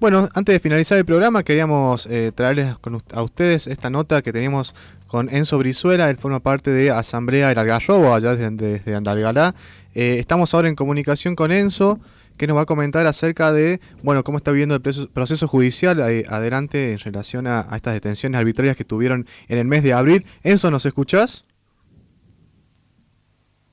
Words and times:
Bueno, 0.00 0.28
antes 0.34 0.52
de 0.52 0.60
finalizar 0.60 0.96
el 0.96 1.04
programa, 1.04 1.42
queríamos 1.42 2.06
eh, 2.06 2.30
traerles 2.32 2.76
a 3.12 3.22
ustedes 3.22 3.66
esta 3.66 3.90
nota 3.90 4.22
que 4.22 4.32
tenemos 4.32 4.72
con 5.08 5.28
Enzo 5.28 5.58
Brizuela. 5.58 6.08
Él 6.08 6.18
forma 6.18 6.38
parte 6.38 6.70
de 6.70 6.92
Asamblea 6.92 7.48
del 7.48 7.58
Algarrobo, 7.58 8.14
allá 8.14 8.36
desde, 8.36 8.94
Andalgalá. 8.94 9.56
Eh, 9.94 10.18
estamos 10.20 10.54
ahora 10.54 10.68
en 10.68 10.76
comunicación 10.76 11.34
con 11.34 11.50
Enzo, 11.50 11.98
que 12.36 12.46
nos 12.46 12.56
va 12.56 12.60
a 12.60 12.66
comentar 12.66 13.08
acerca 13.08 13.52
de 13.52 13.80
bueno 14.04 14.22
cómo 14.22 14.38
está 14.38 14.52
viviendo 14.52 14.76
el 14.76 14.82
proceso 14.82 15.48
judicial 15.48 15.98
eh, 15.98 16.24
adelante 16.28 16.92
en 16.92 16.98
relación 17.00 17.48
a, 17.48 17.66
a, 17.68 17.74
estas 17.74 17.94
detenciones 17.94 18.38
arbitrarias 18.38 18.76
que 18.76 18.84
tuvieron 18.84 19.26
en 19.48 19.58
el 19.58 19.64
mes 19.64 19.82
de 19.82 19.94
abril. 19.94 20.24
Enzo, 20.44 20.70
¿nos 20.70 20.86
escuchás? 20.86 21.44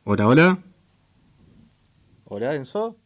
Hola, 0.06 0.28
hola. 0.28 0.58
Hola, 2.24 2.56
Enzo. 2.56 2.98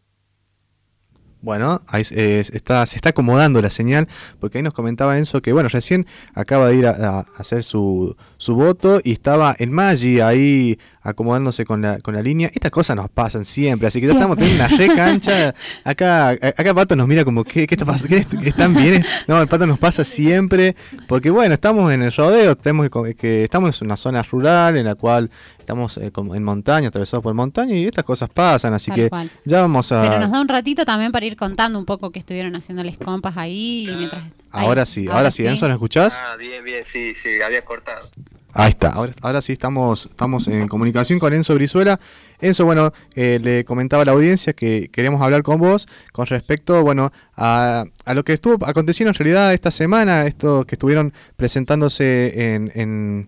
Bueno, 1.41 1.81
ahí 1.87 2.03
está, 2.11 2.85
se 2.85 2.97
está 2.97 3.09
acomodando 3.09 3.61
la 3.61 3.69
señal, 3.69 4.09
porque 4.41 4.57
ahí 4.57 4.63
nos 4.63 4.73
comentaba 4.73 5.17
Enzo 5.17 5.41
que, 5.41 5.53
bueno, 5.53 5.69
recién 5.69 6.05
acaba 6.33 6.67
de 6.67 6.75
ir 6.75 6.85
a, 6.85 7.19
hacer 7.37 7.63
su, 7.63 8.17
su, 8.35 8.55
voto 8.55 8.99
y 9.01 9.13
estaba 9.13 9.55
en 9.57 9.71
Maggi 9.71 10.19
ahí 10.19 10.77
acomodándose 11.01 11.63
con 11.65 11.81
la, 11.81 11.99
con 11.99 12.13
la 12.13 12.21
línea. 12.21 12.51
Estas 12.53 12.71
cosas 12.71 12.97
nos 12.97 13.09
pasan 13.09 13.45
siempre, 13.45 13.87
así 13.87 14.01
que 14.01 14.07
ya 14.07 14.13
estamos 14.13 14.37
teniendo 14.37 14.65
una 14.65 14.77
recancha. 14.77 15.55
Acá, 15.85 16.29
acá 16.29 16.73
Pato 16.73 16.97
nos 16.97 17.07
mira 17.07 17.23
como, 17.23 17.45
¿qué, 17.45 17.65
qué 17.67 17.75
está 17.75 17.85
pasando? 17.85 18.09
¿Qué, 18.09 18.25
¿Están 18.47 18.73
bien? 18.73 19.05
No, 19.27 19.41
el 19.41 19.47
Pato 19.47 19.65
nos 19.65 19.79
pasa 19.79 20.03
siempre, 20.03 20.75
porque 21.07 21.29
bueno, 21.29 21.53
estamos 21.53 21.91
en 21.93 22.01
el 22.01 22.11
rodeo, 22.11 22.55
tenemos 22.57 22.89
que, 23.17 23.43
estamos 23.45 23.81
en 23.81 23.87
una 23.87 23.95
zona 23.95 24.23
rural 24.23 24.75
en 24.75 24.85
la 24.85 24.95
cual 24.95 25.31
estamos 25.69 25.97
eh, 25.97 26.11
en 26.15 26.43
montaña, 26.43 26.87
atravesados 26.87 27.21
por 27.21 27.35
montaña 27.35 27.75
y 27.75 27.85
estas 27.85 28.03
cosas 28.03 28.27
pasan, 28.29 28.73
así 28.73 28.89
que 28.91 29.07
ya 29.45 29.61
vamos 29.61 29.91
a... 29.91 30.01
Pero 30.01 30.19
nos 30.19 30.31
da 30.31 30.41
un 30.41 30.47
ratito 30.47 30.83
también 30.83 31.11
para 31.11 31.27
ir 31.27 31.35
contando 31.37 31.77
un 31.77 31.85
poco 31.85 32.11
qué 32.11 32.17
estuvieron 32.17 32.55
haciéndoles 32.55 32.97
compas 32.97 33.37
ahí 33.37 33.87
mientras... 33.95 34.33
Ahora 34.49 34.87
sí, 34.87 35.07
ahora, 35.07 35.29
sí, 35.29 35.45
Enzo, 35.45 35.67
¿nos 35.67 35.75
escuchás? 35.75 36.17
Ah, 36.19 36.35
bien, 36.37 36.63
bien, 36.63 36.83
sí, 36.83 37.13
sí, 37.13 37.39
había 37.45 37.63
cortado. 37.63 38.09
Ahí 38.51 38.69
está, 38.69 38.89
ahora, 38.89 39.13
ahora 39.21 39.43
sí 39.43 39.53
estamos, 39.53 40.07
estamos 40.07 40.47
en 40.47 40.67
comunicación 40.67 41.19
con 41.19 41.35
Enzo 41.35 41.53
Brizuela. 41.53 41.99
Enzo, 42.41 42.65
bueno, 42.65 42.91
eh, 43.13 43.39
le 43.39 43.63
comentaba 43.63 44.01
a 44.01 44.05
la 44.07 44.13
audiencia 44.13 44.53
que 44.53 44.89
queríamos 44.91 45.21
hablar 45.21 45.43
con 45.43 45.59
vos 45.59 45.87
con 46.11 46.25
respecto, 46.25 46.81
bueno, 46.81 47.11
a, 47.35 47.85
a, 48.05 48.13
lo 48.15 48.23
que 48.23 48.33
estuvo 48.33 48.65
aconteciendo 48.65 49.09
en 49.09 49.13
realidad 49.13 49.53
esta 49.53 49.69
semana, 49.69 50.25
esto 50.25 50.65
que 50.65 50.73
estuvieron 50.73 51.13
presentándose 51.37 52.55
en, 52.55 52.71
en, 52.73 53.27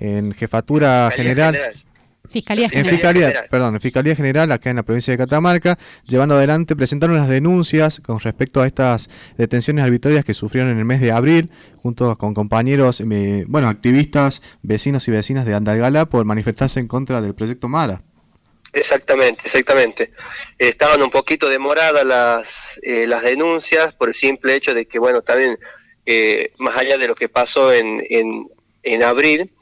en 0.00 0.32
Jefatura 0.32 1.10
General 1.14 1.54
Fiscalía 2.32 2.68
General. 2.68 2.88
En 2.88 2.96
Fiscalía, 2.96 3.32
perdón, 3.50 3.74
en 3.74 3.80
Fiscalía 3.80 4.16
General, 4.16 4.50
acá 4.50 4.70
en 4.70 4.76
la 4.76 4.82
provincia 4.82 5.12
de 5.12 5.18
Catamarca, 5.18 5.78
llevando 6.06 6.34
adelante, 6.34 6.74
presentaron 6.74 7.16
unas 7.16 7.28
denuncias 7.28 8.00
con 8.00 8.18
respecto 8.18 8.60
a 8.60 8.66
estas 8.66 9.08
detenciones 9.36 9.84
arbitrarias 9.84 10.24
que 10.24 10.34
sufrieron 10.34 10.72
en 10.72 10.78
el 10.78 10.84
mes 10.84 11.00
de 11.00 11.12
abril, 11.12 11.50
junto 11.76 12.16
con 12.18 12.34
compañeros, 12.34 13.00
eh, 13.00 13.44
bueno, 13.46 13.68
activistas, 13.68 14.42
vecinos 14.62 15.06
y 15.08 15.10
vecinas 15.10 15.46
de 15.46 15.54
Andalgalá, 15.54 16.06
por 16.06 16.24
manifestarse 16.24 16.80
en 16.80 16.88
contra 16.88 17.20
del 17.20 17.34
proyecto 17.34 17.68
Mara. 17.68 18.02
Exactamente, 18.72 19.42
exactamente. 19.44 20.12
Estaban 20.58 21.02
un 21.02 21.10
poquito 21.10 21.50
demoradas 21.50 22.06
las, 22.06 22.80
eh, 22.82 23.06
las 23.06 23.22
denuncias 23.22 23.92
por 23.92 24.08
el 24.08 24.14
simple 24.14 24.54
hecho 24.54 24.72
de 24.72 24.86
que, 24.86 24.98
bueno, 24.98 25.20
también, 25.20 25.58
eh, 26.06 26.52
más 26.58 26.76
allá 26.78 26.96
de 26.96 27.06
lo 27.06 27.14
que 27.14 27.28
pasó 27.28 27.70
en, 27.72 28.02
en, 28.08 28.48
en 28.82 29.02
abril, 29.02 29.52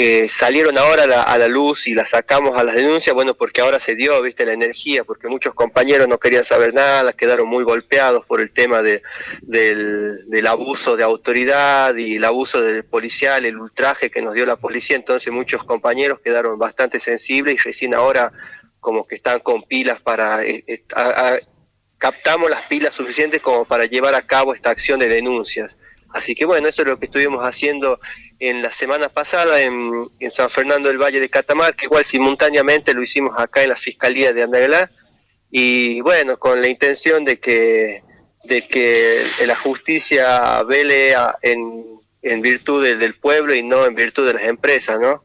eh, 0.00 0.28
salieron 0.28 0.78
ahora 0.78 1.02
a 1.24 1.38
la, 1.38 1.48
luz 1.48 1.88
y 1.88 1.92
la 1.92 2.06
sacamos 2.06 2.56
a 2.56 2.62
las 2.62 2.76
denuncias, 2.76 3.12
bueno, 3.16 3.34
porque 3.34 3.62
ahora 3.62 3.80
se 3.80 3.96
dio, 3.96 4.22
viste, 4.22 4.46
la 4.46 4.52
energía, 4.52 5.02
porque 5.02 5.26
muchos 5.26 5.54
compañeros 5.54 6.06
no 6.06 6.18
querían 6.18 6.44
saber 6.44 6.72
nada, 6.72 7.12
quedaron 7.14 7.48
muy 7.48 7.64
golpeados 7.64 8.24
por 8.24 8.40
el 8.40 8.52
tema 8.52 8.80
de, 8.80 9.02
del, 9.42 10.46
abuso 10.46 10.96
de 10.96 11.02
autoridad 11.02 11.96
y 11.96 12.14
el 12.14 12.24
abuso 12.24 12.60
del 12.60 12.84
policial, 12.84 13.44
el 13.44 13.58
ultraje 13.58 14.08
que 14.08 14.22
nos 14.22 14.34
dio 14.34 14.46
la 14.46 14.54
policía, 14.54 14.94
entonces 14.94 15.32
muchos 15.32 15.64
compañeros 15.64 16.20
quedaron 16.20 16.60
bastante 16.60 17.00
sensibles 17.00 17.54
y 17.54 17.58
recién 17.58 17.92
ahora 17.92 18.32
como 18.78 19.04
que 19.04 19.16
están 19.16 19.40
con 19.40 19.64
pilas 19.64 20.00
para... 20.00 20.44
Eh, 20.44 20.62
eh, 20.68 20.84
captamos 21.98 22.48
las 22.48 22.66
pilas 22.66 22.94
suficientes 22.94 23.40
como 23.40 23.64
para 23.64 23.86
llevar 23.86 24.14
a 24.14 24.24
cabo 24.24 24.54
esta 24.54 24.70
acción 24.70 25.00
de 25.00 25.08
denuncias. 25.08 25.76
Así 26.10 26.36
que 26.36 26.44
bueno, 26.44 26.68
eso 26.68 26.82
es 26.82 26.88
lo 26.88 27.00
que 27.00 27.06
estuvimos 27.06 27.42
haciendo 27.42 27.98
en 28.40 28.62
la 28.62 28.70
semana 28.70 29.08
pasada 29.08 29.60
en, 29.60 30.08
San 30.30 30.50
Fernando 30.50 30.88
del 30.88 30.98
Valle 30.98 31.20
de 31.20 31.28
Catamarca, 31.30 31.84
igual 31.84 32.04
simultáneamente 32.04 32.94
lo 32.94 33.02
hicimos 33.02 33.38
acá 33.38 33.62
en 33.62 33.70
la 33.70 33.76
Fiscalía 33.76 34.32
de 34.32 34.42
Andalgalá, 34.42 34.90
y 35.50 36.00
bueno, 36.02 36.38
con 36.38 36.60
la 36.60 36.68
intención 36.68 37.24
de 37.24 37.40
que, 37.40 38.02
de 38.44 38.68
que 38.68 39.24
la 39.46 39.56
justicia 39.56 40.62
vele 40.62 41.14
en, 41.42 42.00
en 42.22 42.42
virtud 42.42 42.84
del 42.84 43.14
pueblo 43.14 43.54
y 43.54 43.62
no 43.62 43.86
en 43.86 43.94
virtud 43.94 44.26
de 44.26 44.34
las 44.34 44.44
empresas, 44.44 45.00
¿no? 45.00 45.24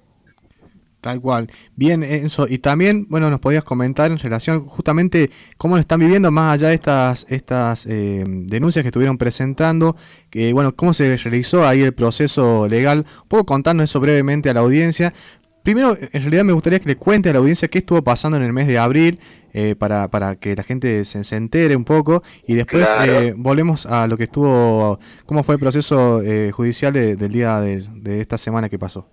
Tal 1.03 1.19
cual. 1.19 1.51
Bien, 1.75 2.01
Enzo, 2.01 2.47
y 2.47 2.59
también, 2.59 3.07
bueno, 3.09 3.29
nos 3.29 3.41
podías 3.41 3.65
comentar 3.65 4.09
en 4.09 4.19
relación 4.19 4.65
justamente 4.67 5.31
cómo 5.57 5.75
lo 5.75 5.81
están 5.81 5.99
viviendo 5.99 6.31
más 6.31 6.53
allá 6.53 6.69
de 6.69 6.75
estas, 6.75 7.25
estas 7.29 7.85
eh, 7.87 8.23
denuncias 8.25 8.83
que 8.83 8.87
estuvieron 8.87 9.17
presentando, 9.17 9.97
que, 10.29 10.53
bueno, 10.53 10.73
cómo 10.77 10.93
se 10.93 11.17
realizó 11.17 11.67
ahí 11.67 11.81
el 11.81 11.93
proceso 11.93 12.69
legal. 12.69 13.05
¿Puedo 13.27 13.45
contarnos 13.45 13.83
eso 13.83 13.99
brevemente 13.99 14.49
a 14.49 14.53
la 14.53 14.61
audiencia? 14.61 15.13
Primero, 15.61 15.97
en 15.99 16.21
realidad 16.21 16.45
me 16.45 16.53
gustaría 16.53 16.79
que 16.79 16.87
le 16.87 16.95
cuente 16.95 17.29
a 17.29 17.33
la 17.33 17.39
audiencia 17.39 17.67
qué 17.67 17.79
estuvo 17.79 18.01
pasando 18.01 18.37
en 18.37 18.43
el 18.43 18.53
mes 18.53 18.67
de 18.67 18.77
abril, 18.79 19.19
eh, 19.51 19.75
para, 19.77 20.07
para 20.09 20.35
que 20.35 20.55
la 20.55 20.63
gente 20.63 21.03
se, 21.03 21.35
entere 21.35 21.75
un 21.75 21.83
poco, 21.83 22.23
y 22.47 22.53
después 22.53 22.87
eh, 23.05 23.33
volvemos 23.35 23.87
a 23.87 24.07
lo 24.07 24.15
que 24.15 24.23
estuvo, 24.23 25.01
cómo 25.25 25.43
fue 25.43 25.55
el 25.55 25.59
proceso 25.59 26.21
judicial 26.53 26.93
del 26.93 27.31
día 27.33 27.59
de 27.59 28.21
esta 28.21 28.37
semana 28.37 28.69
que 28.69 28.79
pasó. 28.79 29.12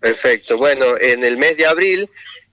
Perfecto. 0.00 0.56
Bueno, 0.56 0.96
en 1.00 1.24
el 1.24 1.36
mes 1.36 1.56
de 1.56 1.66
abril, 1.66 2.08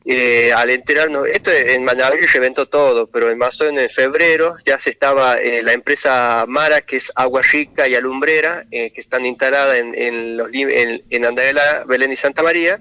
eh, 0.08 0.52
al 0.54 0.70
enterarnos, 0.70 1.28
esto 1.28 1.52
en 1.52 1.88
abril 1.90 2.28
reventó 2.32 2.68
todo, 2.68 3.08
pero 3.08 3.30
en 3.32 3.38
más 3.38 3.60
en 3.62 3.90
febrero 3.90 4.56
ya 4.66 4.80
se 4.80 4.92
estaba 4.92 5.40
eh, 5.40 5.64
la 5.64 5.74
empresa 5.74 6.46
Mara, 6.48 6.82
que 6.82 6.98
es 6.98 7.12
Agua 7.16 7.42
Rica 7.42 7.88
y 7.88 7.96
Alumbrera, 7.96 8.66
eh, 8.72 8.92
que 8.92 9.02
están 9.02 9.26
instaladas 9.26 9.78
en, 9.78 9.96
en, 9.96 10.40
en, 10.54 11.04
en 11.10 11.26
Andela, 11.26 11.86
Belén 11.88 12.12
y 12.12 12.16
Santa 12.16 12.44
María, 12.44 12.80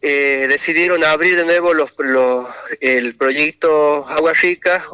decidieron 0.00 1.04
abrir 1.04 1.36
de 1.36 1.44
nuevo 1.44 1.72
los, 1.72 1.94
los, 1.98 2.48
el 2.80 3.14
proyecto 3.14 4.04
Agua 4.08 4.32
Rica 4.32 4.84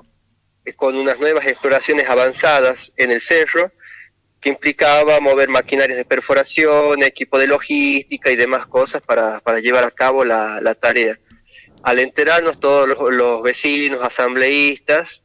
con 0.77 0.97
unas 0.97 1.19
nuevas 1.19 1.47
exploraciones 1.47 2.07
avanzadas 2.11 2.93
en 2.99 3.13
el 3.13 3.23
cerro 3.23 3.73
implicaba 4.49 5.21
mover 5.21 5.49
maquinarias 5.49 5.97
de 5.97 6.05
perforación, 6.05 7.03
equipo 7.03 7.39
de 7.39 7.47
logística 7.47 8.31
y 8.31 8.37
demás 8.37 8.67
cosas 8.67 9.03
para, 9.03 9.41
para 9.41 9.61
llevar 9.61 9.85
a 9.85 9.91
cabo 9.91 10.25
la, 10.25 10.61
la 10.61 10.75
tarea. 10.75 11.19
Al 11.83 12.01
enterarnos 12.01 12.59
todos 12.59 12.89
los, 12.89 13.43
vecinos, 13.43 14.03
asambleístas, 14.03 15.25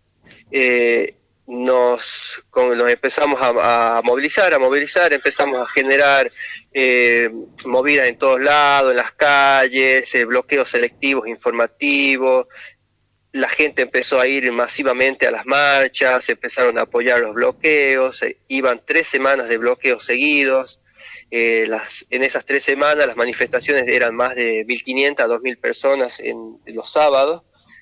eh, 0.52 1.16
nos, 1.46 2.44
nos 2.56 2.90
empezamos 2.90 3.40
a, 3.42 4.02
movilizar, 4.04 4.54
a 4.54 4.60
movilizar, 4.60 5.12
empezamos 5.12 5.60
a 5.60 5.70
generar 5.72 6.32
eh, 6.74 7.30
movidas 7.66 8.08
en 8.08 8.18
todos 8.18 8.42
lados, 8.42 8.92
en 8.92 8.98
las 8.98 9.12
calles, 9.12 10.14
eh, 10.16 10.26
bloqueos 10.26 10.70
selectivos 10.70 11.28
informativos, 11.28 12.48
la 13.34 13.50
gente 13.50 13.82
empezó 13.82 14.22
a 14.22 14.28
ir 14.28 14.52
masivamente 14.52 15.28
a 15.28 15.32
las 15.32 15.46
marchas, 15.48 16.30
empezaron 16.30 16.78
a 16.78 16.82
apoyar 16.84 17.20
los 17.20 17.34
bloqueos, 17.34 18.22
eh, 18.22 18.38
iban 18.48 18.82
tres 18.86 19.08
semanas 19.08 19.50
de 19.50 19.58
bloqueos 19.58 20.06
seguidos. 20.06 20.80
Eh, 21.32 21.68
en 22.12 22.24
esas 22.24 22.46
tres 22.46 22.64
semanas 22.64 23.08
las 23.08 23.18
manifestaciones 23.18 23.88
eran 23.88 24.16
más 24.16 24.36
de 24.36 24.64
1.500 24.68 25.20
a 25.20 25.28
2.000 25.28 25.58
personas 25.60 26.20
en, 26.20 26.60
los 26.68 26.92
sábados. 26.92 27.42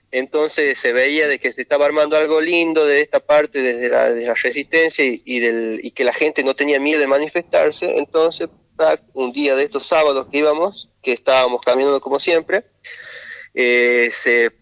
Entonces 0.10 0.80
se 0.80 0.94
veía 0.94 1.28
de 1.28 1.38
que 1.38 1.52
se 1.52 1.62
estaba 1.62 1.86
armando 1.86 2.16
algo 2.16 2.40
lindo 2.40 2.86
de 2.86 3.02
esta 3.02 3.20
parte 3.20 3.60
desde 3.62 3.90
la, 3.90 4.34
resistencia 4.36 5.04
y, 5.06 5.40
del, 5.40 5.82
y 5.84 5.92
que 5.92 6.06
la 6.06 6.14
gente 6.14 6.46
no 6.46 6.56
tenía 6.56 6.80
miedo 6.80 7.02
de 7.02 7.08
manifestarse. 7.08 7.97
Entonces, 7.97 8.47
un 9.14 9.34
día 9.34 9.56
de 9.56 9.66
estos 9.66 9.86
sábados 9.86 10.28
que 10.32 10.38
íbamos, 10.38 10.90
que 11.02 11.12
estábamos 11.12 11.59
caminando 11.62 12.00
como 12.00 12.22
siempre, 12.22 12.64
eh, 13.54 14.09
se 14.14 14.60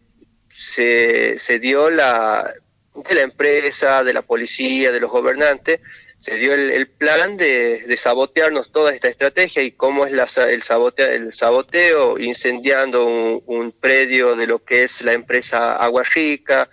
se, 0.49 1.39
se 1.39 1.59
dio 1.59 1.89
la, 1.89 2.53
de 2.93 3.15
la 3.15 3.21
empresa, 3.21 4.03
de 4.03 4.13
la 4.13 4.21
policía, 4.21 4.91
de 4.91 4.99
los 4.99 5.11
gobernantes, 5.11 5.79
se 6.19 6.35
dio 6.35 6.53
el, 6.53 6.87
plan 6.87 7.37
de, 7.37 7.95
sabotearnos 7.97 8.71
toda 8.71 8.93
esta 8.93 9.07
estrategia 9.07 9.63
y 9.63 9.71
cómo 9.71 10.05
es 10.05 10.11
la, 10.11 10.27
el, 10.49 10.61
el 10.97 11.33
saboteo, 11.33 12.19
incendiando 12.19 13.05
un, 13.05 13.71
predio 13.71 14.35
de 14.35 14.45
lo 14.45 14.63
que 14.63 14.83
es 14.83 15.01
la 15.01 15.13
empresa 15.13 15.77
Agua 15.77 16.03
Rica, 16.03 16.69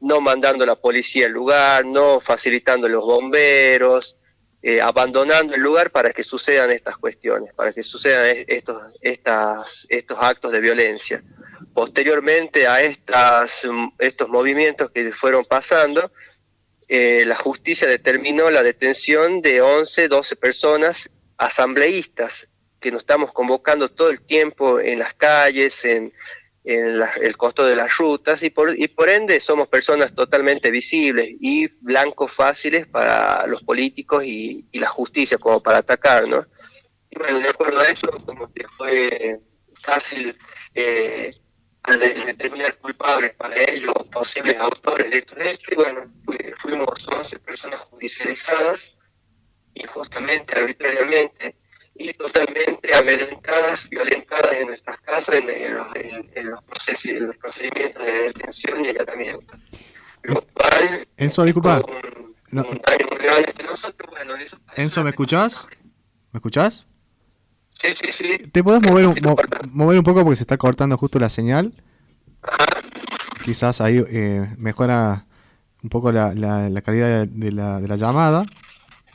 no 0.00 0.20
mandando 0.20 0.66
la 0.66 0.74
policía 0.74 1.26
al 1.26 1.32
lugar, 1.32 1.84
no 1.84 2.18
facilitando 2.18 2.88
los 2.88 3.04
bomberos, 3.04 4.16
eh, 4.62 4.80
abandonando 4.80 5.54
el 5.54 5.60
lugar 5.60 5.92
para 5.92 6.12
que 6.12 6.24
sucedan 6.24 6.72
estas 6.72 6.98
cuestiones, 6.98 7.52
para 7.54 7.72
que 7.72 7.84
sucedan 7.84 8.44
estos, 8.48 8.94
estas, 9.00 9.86
estos 9.88 10.18
actos 10.20 10.50
de 10.50 10.60
violencia 10.60 11.22
posteriormente 11.78 12.66
a 12.66 12.82
estas, 12.82 13.64
estos 14.00 14.28
movimientos 14.28 14.90
que 14.90 15.12
fueron 15.12 15.44
pasando, 15.44 16.10
eh, 16.88 17.22
la 17.24 17.36
justicia 17.36 17.86
determinó 17.86 18.50
la 18.50 18.64
detención 18.64 19.40
de 19.42 19.60
11, 19.60 20.08
12 20.08 20.34
personas 20.34 21.08
asambleístas 21.36 22.48
que 22.80 22.90
nos 22.90 23.02
estamos 23.02 23.30
convocando 23.32 23.92
todo 23.92 24.10
el 24.10 24.22
tiempo 24.22 24.80
en 24.80 24.98
las 24.98 25.14
calles, 25.14 25.84
en, 25.84 26.12
el 26.64 27.36
costo 27.36 27.64
de 27.64 27.76
las 27.76 27.96
rutas 27.96 28.42
y 28.42 28.50
por, 28.50 28.76
y 28.76 28.88
por 28.88 29.08
ende 29.08 29.38
somos 29.38 29.68
personas 29.68 30.12
totalmente 30.12 30.72
visibles 30.72 31.28
y 31.40 31.68
blancos 31.80 32.32
fáciles 32.32 32.88
para 32.88 33.46
los 33.46 33.62
políticos 33.62 34.24
y, 34.24 34.66
la 34.72 34.88
justicia 34.88 35.38
como 35.38 35.62
para 35.62 35.78
atacar, 35.78 36.26
¿no? 36.26 36.44
Y 37.08 37.18
bueno, 37.20 37.38
de 37.38 37.48
acuerdo 37.50 37.78
a 37.78 37.84
eso, 37.84 38.08
como 38.26 38.52
que 38.52 38.66
fue 38.66 39.38
fácil 39.80 40.36
eh, 40.74 41.32
determinar 41.96 42.76
culpables 42.78 43.34
para 43.34 43.56
ellos, 43.56 43.92
posibles 44.12 44.56
autores 44.58 45.10
de 45.10 45.18
estos 45.18 45.38
hechos, 45.38 45.72
y 45.72 45.74
bueno, 45.74 46.12
fuimos 46.58 47.08
11 47.08 47.38
personas 47.40 47.80
judicializadas 47.80 48.94
injustamente, 49.74 50.58
arbitrariamente, 50.58 51.56
y 51.94 52.12
totalmente 52.14 52.94
amedrentadas, 52.94 53.88
violentadas 53.88 54.52
en 54.52 54.68
nuestras 54.68 55.00
casas, 55.00 55.34
en, 55.36 55.74
los, 55.74 55.86
en, 55.96 56.50
los, 56.50 57.36
procedimientos 57.36 58.04
de 58.04 58.12
detención 58.12 58.84
y 58.84 58.88
allanamiento. 58.88 59.54
Lo 60.22 60.40
cual, 60.54 61.08
Enzo, 61.16 61.44
disculpa. 61.44 61.82
Enzo, 64.76 65.04
¿me 65.04 65.10
escuchás? 65.10 65.66
¿Me 66.32 66.38
escuchás? 66.38 66.87
Sí, 67.80 67.88
sí, 67.92 68.12
sí. 68.12 68.38
¿Te 68.50 68.64
podés 68.64 68.82
mover 68.82 69.06
un, 69.06 69.16
mover 69.70 69.98
un 69.98 70.04
poco 70.04 70.22
porque 70.24 70.36
se 70.36 70.42
está 70.42 70.56
cortando 70.56 70.96
justo 70.96 71.18
la 71.18 71.28
señal? 71.28 71.72
Quizás 73.44 73.80
ahí 73.80 74.02
eh, 74.08 74.48
mejora 74.58 75.26
un 75.82 75.88
poco 75.88 76.10
la, 76.10 76.34
la, 76.34 76.82
calidad 76.82 77.26
de 77.26 77.52
la, 77.52 77.80
de 77.80 77.86
la 77.86 77.96
llamada. 77.96 78.44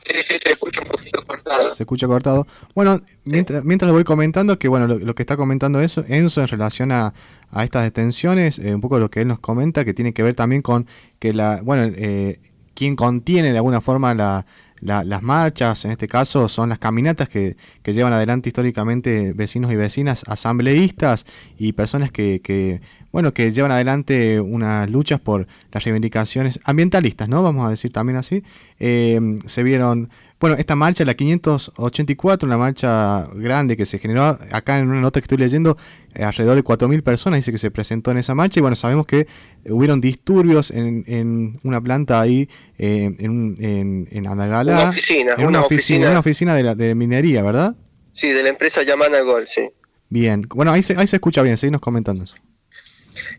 Sí, 0.04 0.14
sí, 0.22 0.36
se 0.42 0.52
escucha 0.52 0.80
un 0.82 0.88
poquito 0.88 1.26
cortado. 1.26 1.70
Se 1.70 1.82
escucha 1.82 2.06
cortado. 2.06 2.46
Bueno, 2.74 3.02
mientras, 3.24 3.64
mientras 3.64 3.88
le 3.88 3.92
voy 3.92 4.04
comentando, 4.04 4.58
que 4.58 4.68
bueno, 4.68 4.86
lo, 4.86 5.14
que 5.14 5.22
está 5.22 5.36
comentando 5.36 5.80
eso, 5.80 6.02
Enzo 6.08 6.40
en 6.40 6.48
relación 6.48 6.90
a, 6.90 7.12
a 7.50 7.64
estas 7.64 7.84
detenciones, 7.84 8.58
eh, 8.58 8.74
un 8.74 8.80
poco 8.80 8.98
lo 8.98 9.10
que 9.10 9.20
él 9.20 9.28
nos 9.28 9.40
comenta, 9.40 9.84
que 9.84 9.92
tiene 9.92 10.14
que 10.14 10.22
ver 10.22 10.34
también 10.34 10.62
con 10.62 10.86
que 11.18 11.34
la, 11.34 11.60
bueno, 11.62 11.90
eh, 11.96 12.40
quien 12.74 12.96
contiene 12.96 13.52
de 13.52 13.58
alguna 13.58 13.80
forma 13.80 14.14
la, 14.14 14.46
las 14.84 15.22
marchas, 15.22 15.84
en 15.86 15.90
este 15.90 16.06
caso, 16.06 16.46
son 16.48 16.68
las 16.68 16.78
caminatas 16.78 17.28
que, 17.28 17.56
que, 17.82 17.94
llevan 17.94 18.12
adelante 18.12 18.50
históricamente 18.50 19.32
vecinos 19.32 19.72
y 19.72 19.76
vecinas, 19.76 20.24
asambleístas 20.28 21.26
y 21.56 21.72
personas 21.72 22.10
que, 22.10 22.40
que 22.42 22.82
bueno, 23.10 23.32
que 23.32 23.52
llevan 23.52 23.70
adelante 23.70 24.40
unas 24.40 24.90
luchas 24.90 25.20
por 25.20 25.46
las 25.72 25.84
reivindicaciones 25.84 26.60
ambientalistas, 26.64 27.28
¿no? 27.28 27.42
Vamos 27.42 27.64
a 27.66 27.70
decir 27.70 27.92
también 27.92 28.16
así. 28.16 28.42
Eh, 28.78 29.38
se 29.46 29.62
vieron, 29.62 30.10
bueno, 30.40 30.56
esta 30.58 30.76
marcha, 30.76 31.04
la 31.04 31.14
584, 31.14 32.46
una 32.46 32.58
marcha 32.58 33.28
grande 33.34 33.76
que 33.76 33.86
se 33.86 33.98
generó 33.98 34.38
acá 34.52 34.78
en 34.78 34.88
una 34.88 35.00
nota 35.00 35.20
que 35.20 35.24
estoy 35.24 35.38
leyendo, 35.38 35.78
eh, 36.14 36.22
alrededor 36.22 36.56
de 36.56 36.64
4.000 36.64 37.02
personas 37.02 37.38
dice 37.38 37.52
que 37.52 37.58
se 37.58 37.70
presentó 37.70 38.10
en 38.10 38.18
esa 38.18 38.34
marcha 38.34 38.60
y 38.60 38.62
bueno, 38.62 38.76
sabemos 38.76 39.06
que 39.06 39.26
hubieron 39.66 40.00
disturbios 40.00 40.70
en, 40.70 41.04
en 41.06 41.58
una 41.62 41.80
planta 41.80 42.20
ahí 42.20 42.48
eh, 42.78 43.14
en, 43.18 43.56
en, 43.58 44.08
en 44.10 44.26
Andagala. 44.26 44.72
Una 44.74 44.90
oficina. 44.90 45.34
En 45.38 45.46
una, 45.46 45.62
oficina, 45.62 46.10
una 46.10 46.20
oficina 46.20 46.54
de, 46.54 46.62
la, 46.62 46.74
de 46.74 46.94
minería, 46.94 47.42
¿verdad? 47.42 47.74
Sí, 48.12 48.28
de 48.28 48.42
la 48.42 48.50
empresa 48.50 48.82
Yamana 48.82 49.20
Gold, 49.20 49.46
sí. 49.48 49.70
Bien, 50.08 50.46
bueno, 50.48 50.72
ahí 50.72 50.82
se, 50.82 50.96
ahí 50.96 51.06
se 51.06 51.16
escucha 51.16 51.42
bien, 51.42 51.56
seguimos 51.56 51.80
comentando 51.80 52.24
eso. 52.24 52.36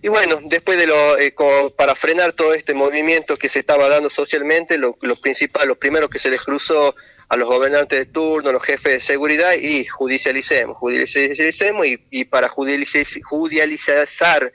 Y 0.02 0.08
bueno, 0.08 0.40
después 0.44 0.78
de 0.78 0.88
lo, 0.88 1.18
eh, 1.18 1.34
para 1.76 1.96
frenar 1.96 2.34
todo 2.34 2.54
este 2.54 2.74
movimiento 2.74 3.38
que 3.38 3.50
se 3.50 3.60
estaba 3.60 3.90
dando 3.90 4.10
socialmente, 4.10 4.78
lo, 4.78 4.98
lo 5.02 5.16
principal, 5.16 5.68
lo 5.68 5.76
primero 5.76 6.10
que 6.10 6.20
se 6.20 6.30
les 6.30 6.42
cruzó 6.42 6.96
a 7.28 7.38
los 7.38 7.48
gobernantes 7.48 8.00
de 8.00 8.06
turno, 8.06 8.52
los 8.52 8.64
jefes 8.64 8.94
de 8.94 9.00
seguridad 9.00 9.54
y 9.54 9.86
judicialicemos, 9.86 10.78
judicialicemos 10.78 11.88
y, 11.88 12.00
y 12.12 12.26
para 12.26 12.50
judicializar 12.50 14.52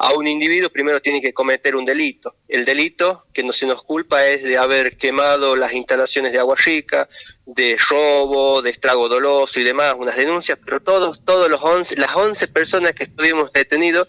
a 0.00 0.12
un 0.12 0.28
individuo 0.28 0.70
primero 0.70 1.02
tiene 1.02 1.20
que 1.20 1.34
cometer 1.34 1.74
un 1.74 1.84
delito. 1.84 2.36
El 2.46 2.64
delito 2.64 3.24
que 3.32 3.42
no 3.42 3.52
se 3.52 3.66
nos 3.66 3.82
culpa 3.82 4.24
es 4.26 4.44
de 4.44 4.56
haber 4.56 4.96
quemado 4.96 5.56
las 5.56 5.72
instalaciones 5.72 6.32
de 6.32 6.38
agua 6.38 6.54
rica, 6.56 7.08
de 7.46 7.76
robo, 7.90 8.62
de 8.62 8.70
estrago 8.70 9.08
doloso 9.08 9.58
y 9.58 9.64
demás, 9.64 9.96
unas 9.98 10.16
denuncias, 10.16 10.56
pero 10.64 10.80
todos, 10.80 11.24
todos 11.24 11.50
los 11.50 11.60
11, 11.60 11.96
las 11.96 12.14
11 12.14 12.46
personas 12.48 12.92
que 12.92 13.04
estuvimos 13.04 13.52
detenidos 13.52 14.06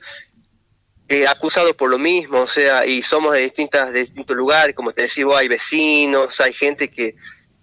eh, 1.10 1.28
acusados 1.28 1.74
por 1.74 1.90
lo 1.90 1.98
mismo, 1.98 2.42
o 2.42 2.48
sea, 2.48 2.86
y 2.86 3.02
somos 3.02 3.34
de 3.34 3.42
distintas 3.42 3.92
de 3.92 4.02
distintos 4.02 4.38
lugares, 4.38 4.76
como 4.76 4.94
te 4.94 5.04
decía, 5.04 5.26
hay 5.36 5.48
vecinos, 5.48 6.40
hay 6.40 6.54
gente 6.54 6.90
que 6.90 7.16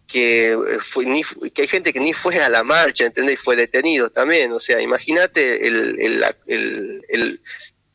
que, 0.07 0.53
eh, 0.53 1.07
ni, 1.07 1.23
que 1.51 1.63
hay 1.63 1.69
gente 1.69 1.93
que 1.93 2.01
ni 2.01 2.13
fue 2.13 2.39
a 2.39 2.49
la 2.49 2.63
marcha, 2.63 3.05
¿entendés? 3.05 3.41
Fue 3.41 3.57
detenido 3.57 4.11
también, 4.11 4.53
o 4.53 4.61
sea, 4.61 4.81
imagínate 4.81 5.67
el, 5.67 5.97
el, 6.01 7.03
el, 7.09 7.41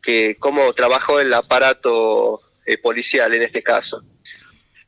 que 0.01 0.36
cómo 0.39 0.74
trabajó 0.74 1.19
el 1.19 1.33
aparato 1.33 2.42
eh, 2.65 2.77
policial 2.77 3.33
en 3.33 3.44
este 3.44 3.62
caso. 3.62 4.03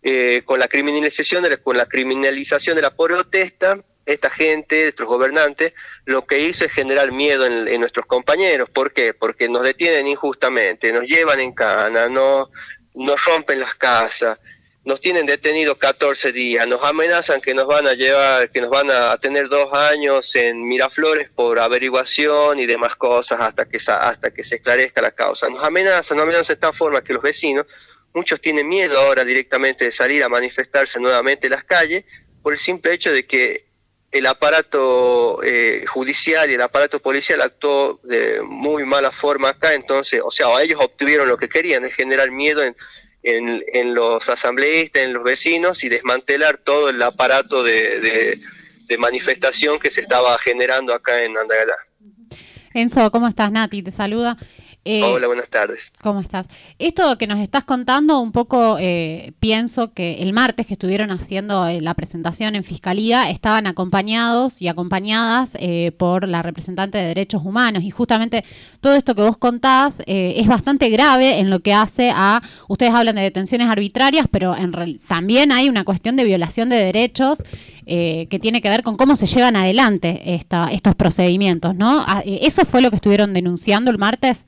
Eh, 0.02 0.42
con 0.44 0.60
la 0.60 0.68
criminalización 0.68 1.44
de 1.44 1.58
con 1.58 1.78
la 1.78 1.86
criminalización 1.86 2.76
de 2.76 2.82
la 2.82 2.96
protesta, 2.96 3.80
esta 4.06 4.30
gente, 4.30 4.90
estos 4.90 5.08
gobernantes, 5.08 5.74
lo 6.06 6.26
que 6.26 6.40
hizo 6.40 6.66
es 6.66 6.72
generar 6.72 7.12
miedo 7.12 7.46
en, 7.46 7.80
nuestros 7.80 8.06
compañeros. 8.06 8.70
¿Por 8.70 8.94
qué? 8.94 9.14
Porque 9.14 9.48
nos 9.48 9.64
detienen 9.64 10.08
injustamente, 10.08 10.92
nos 10.92 11.06
llevan 11.06 11.40
en 11.40 11.54
cana, 11.54 12.10
no, 12.10 12.50
nos 12.94 13.24
rompen 13.26 13.60
las 13.60 13.76
casas, 13.76 14.40
nos 14.86 15.00
tienen 15.00 15.26
detenidos 15.26 15.78
14 15.78 16.34
días, 16.34 16.68
nos 16.68 16.84
amenazan 16.84 17.40
que 17.40 17.54
nos 17.54 17.68
van 17.68 17.88
a 17.88 17.94
llevar, 17.94 18.50
que 18.52 18.60
nos 18.60 18.70
van 18.70 18.92
a 18.92 19.18
tener 19.18 19.48
dos 19.48 19.74
años 19.74 20.36
en 20.36 20.68
Miraflores 20.68 21.30
por 21.30 21.58
averiguación 21.60 22.60
y 22.60 22.66
demás 22.66 22.96
cosas 22.98 23.40
hasta 23.40 23.66
que, 23.66 23.78
hasta 23.78 24.32
que 24.32 24.44
se 24.44 24.56
esclarezca 24.56 25.02
la 25.02 25.12
causa. 25.12 25.48
Nos 25.50 25.64
amenazan, 25.64 26.18
nos 26.18 26.24
amenazan 26.24 26.56
de 26.56 26.62
tal 26.62 26.74
forma 26.74 27.02
que 27.04 27.14
los 27.14 27.22
vecinos, 27.22 27.66
muchos 28.14 28.42
tienen 28.42 28.68
miedo 28.68 29.00
ahora 29.00 29.24
directamente 29.24 29.86
de 29.86 29.92
salir 29.92 30.24
a 30.24 30.30
manifestarse 30.30 31.00
nuevamente 31.00 31.48
en 31.48 31.54
las 31.54 31.64
calles 31.64 32.04
por 32.44 32.52
el 32.52 32.60
simple 32.60 32.94
hecho 32.94 33.12
de 33.12 33.26
que 33.26 33.63
el 34.14 34.28
aparato 34.28 35.44
eh, 35.44 35.86
judicial 35.88 36.50
y 36.50 36.54
el 36.54 36.62
aparato 36.62 37.00
policial 37.00 37.42
actuó 37.42 38.00
de 38.04 38.44
muy 38.44 38.86
mala 38.86 39.10
forma 39.12 39.50
acá, 39.50 39.74
entonces, 39.74 40.22
o 40.24 40.30
sea, 40.30 40.48
ellos 40.62 40.80
obtuvieron 40.80 41.28
lo 41.28 41.36
que 41.36 41.50
querían, 41.50 41.84
es 41.84 41.96
generar 41.96 42.30
miedo 42.30 42.62
en, 42.64 42.76
en, 43.24 43.96
los 43.96 44.30
asambleístas, 44.30 45.02
en 45.02 45.14
los 45.14 45.24
vecinos 45.24 45.84
y 45.84 45.90
desmantelar 45.90 46.60
todo 46.60 46.90
el 46.90 47.02
aparato 47.02 47.64
de, 47.64 48.40
de, 48.88 48.98
manifestación 49.00 49.80
que 49.80 49.90
se 49.90 50.02
estaba 50.02 50.38
generando 50.38 50.94
acá 50.94 51.24
en 51.24 51.36
Andalgalá. 51.36 51.74
Enzo, 52.76 53.10
¿cómo 53.10 53.28
estás? 53.28 53.52
Nati 53.52 53.82
te 53.82 53.90
saluda. 53.90 54.38
Eh, 54.86 55.02
Hola, 55.02 55.28
buenas 55.28 55.48
tardes. 55.48 55.94
¿Cómo 56.02 56.20
estás? 56.20 56.46
Esto 56.78 57.18
que 57.18 57.26
nos 57.26 57.40
estás 57.40 57.64
contando, 57.64 58.20
un 58.20 58.34
poco 58.34 58.78
eh, 58.82 59.32
pienso 59.40 59.94
que 59.94 60.16
el 60.16 60.34
martes 60.34 60.68
que 60.68 60.74
estuvieron 60.74 61.10
haciendo 61.10 61.66
eh, 61.68 61.80
la 61.80 61.94
presentación 61.94 62.56
en 62.56 62.66
Fiscalía 62.66 63.30
estaban 63.30 63.66
acompañados 63.66 64.62
y 64.62 64.68
acompañadas 64.68 65.58
por 65.98 66.28
la 66.28 66.42
representante 66.42 66.98
de 66.98 67.06
Derechos 67.06 67.44
Humanos 67.46 67.84
y 67.84 67.92
justamente 67.92 68.44
todo 68.82 68.96
esto 68.96 69.16
que 69.16 69.22
vos 69.22 69.38
contás 69.38 70.02
es 70.06 70.48
bastante 70.48 70.90
grave 70.90 71.40
en 71.40 71.50
lo 71.50 71.62
que 71.62 71.74
hace 71.74 72.12
a, 72.14 72.42
ustedes 72.68 72.94
hablan 72.94 73.16
de 73.16 73.22
detenciones 73.22 73.70
arbitrarias, 73.70 74.28
pero 74.30 74.56
en 74.56 75.00
también 75.08 75.52
hay 75.52 75.70
una 75.70 75.84
cuestión 75.84 76.16
de 76.16 76.24
violación 76.24 76.70
de 76.70 76.78
derechos 76.78 77.40
que 77.86 78.40
tiene 78.42 78.62
que 78.62 78.70
ver 78.70 78.84
con 78.84 78.98
cómo 78.98 79.16
se 79.16 79.26
llevan 79.26 79.56
adelante 79.56 80.22
estos 80.36 80.96
procedimientos, 80.96 81.76
¿no? 81.76 82.04
Ah, 82.06 82.24
¿Eso 82.26 82.66
fue 82.66 82.82
lo 82.82 82.90
que 82.90 82.98
estuvieron 82.98 83.34
denunciando 83.34 83.92
el 83.92 83.98
martes? 83.98 84.48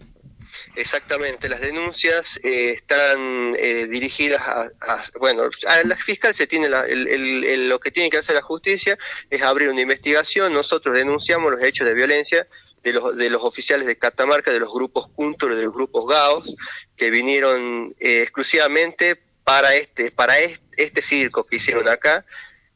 Exactamente, 0.76 1.48
las 1.48 1.62
denuncias 1.62 2.40
eh, 2.44 2.72
están 2.72 3.56
eh, 3.58 3.88
dirigidas 3.90 4.42
a, 4.42 4.72
bueno, 5.20 5.50
a 5.68 5.88
la 5.88 5.96
fiscal 5.96 6.36
se 6.36 6.48
tiene 6.48 6.68
lo 6.70 7.80
que 7.80 7.92
tiene 7.92 8.10
que 8.10 8.18
hacer 8.18 8.36
la 8.36 8.42
justicia 8.42 8.98
es 9.30 9.42
abrir 9.42 9.70
una 9.70 9.82
investigación, 9.82 10.54
nosotros 10.54 10.96
denunciamos 10.96 11.52
los 11.52 11.62
hechos 11.62 11.88
de 11.88 11.94
violencia 11.94 12.48
de 12.84 12.94
los, 12.94 13.16
de 13.16 13.30
los 13.30 13.44
oficiales 13.44 13.88
de 13.88 13.98
Catamarca, 13.98 14.52
de 14.52 14.60
los 14.60 14.72
grupos 14.72 15.08
Cúntulo, 15.10 15.56
de 15.56 15.64
los 15.64 15.74
grupos 15.74 16.08
Gaos, 16.08 16.56
que 16.96 17.10
vinieron 17.10 17.96
eh, 18.00 18.22
exclusivamente 18.22 19.20
para 19.44 19.76
este, 19.76 20.12
para 20.12 20.36
este, 20.40 21.02
circo 21.02 21.44
que 21.44 21.56
hicieron 21.56 21.88
acá. 21.88 22.26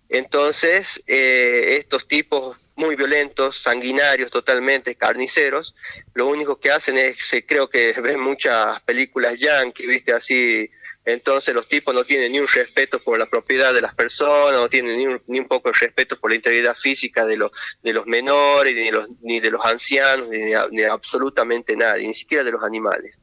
Entonces, 0.07 1.03
estos 1.05 2.07
tipos 2.07 2.57
muy 2.79 2.95
violentos, 2.95 3.57
sanguinarios 3.57 4.31
totalmente, 4.31 4.95
carniceros. 4.95 5.75
Lo 6.13 6.27
único 6.27 6.59
que 6.59 6.71
hacen 6.71 6.97
es, 6.97 7.17
creo 7.45 7.69
que 7.69 7.93
ven 8.01 8.19
muchas 8.19 8.81
películas 8.81 9.39
yankee, 9.39 9.85
viste, 9.85 10.13
así. 10.13 10.69
Entonces 11.05 11.53
los 11.55 11.67
tipos 11.67 11.93
no 11.93 12.03
tienen 12.03 12.31
ni 12.31 12.39
un 12.39 12.47
respeto 12.47 12.99
por 12.99 13.17
la 13.17 13.25
propiedad 13.25 13.73
de 13.73 13.81
las 13.81 13.95
personas, 13.95 14.57
no 14.57 14.69
tienen 14.69 15.21
ni 15.27 15.39
un, 15.39 15.47
poco 15.47 15.69
de 15.69 15.77
respeto 15.79 16.19
por 16.19 16.29
la 16.29 16.35
integridad 16.35 16.75
física 16.75 17.25
de 17.25 17.37
los, 17.37 17.51
de 17.81 17.93
los 17.93 18.05
menores, 18.05 18.75
ni 18.75 18.85
de 18.85 18.91
los, 18.91 19.07
ni 19.21 19.39
de 19.39 19.51
los 19.51 19.65
ancianos, 19.65 20.29
ni 20.29 20.83
absolutamente 20.83 21.75
nadie, 21.75 22.07
ni 22.07 22.13
siquiera 22.13 22.43
de 22.43 22.51
los 22.51 22.63
animales. 22.63 23.15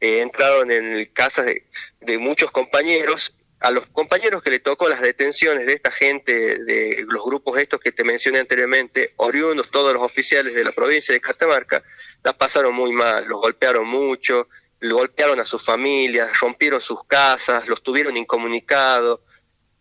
Eh, 0.00 0.20
entraron 0.20 0.70
en 0.70 1.06
casas 1.12 1.46
de, 1.46 1.66
de 2.00 2.18
muchos 2.18 2.50
compañeros 2.50 3.34
a 3.66 3.70
los 3.72 3.88
compañeros 3.88 4.42
que 4.42 4.50
le 4.50 4.60
tocó 4.60 4.88
las 4.88 5.00
detenciones 5.00 5.66
de 5.66 5.72
esta 5.72 5.90
gente, 5.90 6.62
de 6.62 7.04
los 7.08 7.24
grupos 7.24 7.58
estos 7.58 7.80
que 7.80 7.90
te 7.90 8.04
mencioné 8.04 8.38
anteriormente, 8.38 9.12
oriundos, 9.16 9.72
todos 9.72 9.92
los 9.92 10.04
oficiales 10.04 10.54
de 10.54 10.62
la 10.62 10.70
provincia 10.70 11.12
de 11.12 11.20
Catamarca, 11.20 11.82
la 12.22 12.32
pasaron 12.32 12.72
muy 12.76 12.92
mal, 12.92 13.24
los 13.26 13.40
golpearon 13.40 13.84
mucho, 13.84 14.46
golpearon 14.80 15.40
a 15.40 15.44
sus 15.44 15.64
familias, 15.64 16.30
rompieron 16.40 16.80
sus 16.80 17.02
casas, 17.08 17.66
los 17.66 17.82
tuvieron 17.82 18.16
incomunicados, 18.16 19.18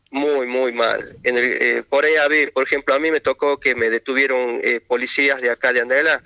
muy, 0.10 0.48
muy 0.48 0.74
mal. 0.74 1.18
En 1.22 1.36
eh, 1.38 1.84
por 1.88 2.06
ahí, 2.06 2.48
por 2.48 2.64
ejemplo, 2.64 2.96
a 2.96 3.00
mí 3.00 3.12
me 3.12 3.20
tocó 3.20 3.60
que 3.60 3.76
me 3.76 3.92
detuvieron 3.92 4.60
eh, 4.64 4.80
policías 4.80 5.42
de 5.42 5.52
acá 5.52 5.72
de 5.74 5.82
Andela, 5.82 6.24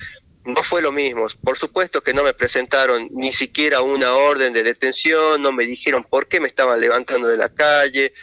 no 0.54 0.64
fue 0.64 0.82
lo 0.82 0.92
mismo. 0.92 1.28
Por 1.44 1.58
supuesto 1.58 2.02
que 2.02 2.14
no 2.14 2.24
me 2.24 2.34
presentaron 2.34 3.08
ni 3.12 3.32
siquiera 3.32 3.82
una 3.82 4.14
orden 4.14 4.54
de 4.54 4.64
detención, 4.64 5.42
no 5.42 5.52
me 5.52 5.66
dijeron 5.66 6.04
por 6.04 6.28
qué 6.28 6.40
me 6.40 6.48
estaban 6.48 6.80
levantando 6.80 7.28
de 7.28 7.38
la 7.38 7.50
calle. 7.50 8.14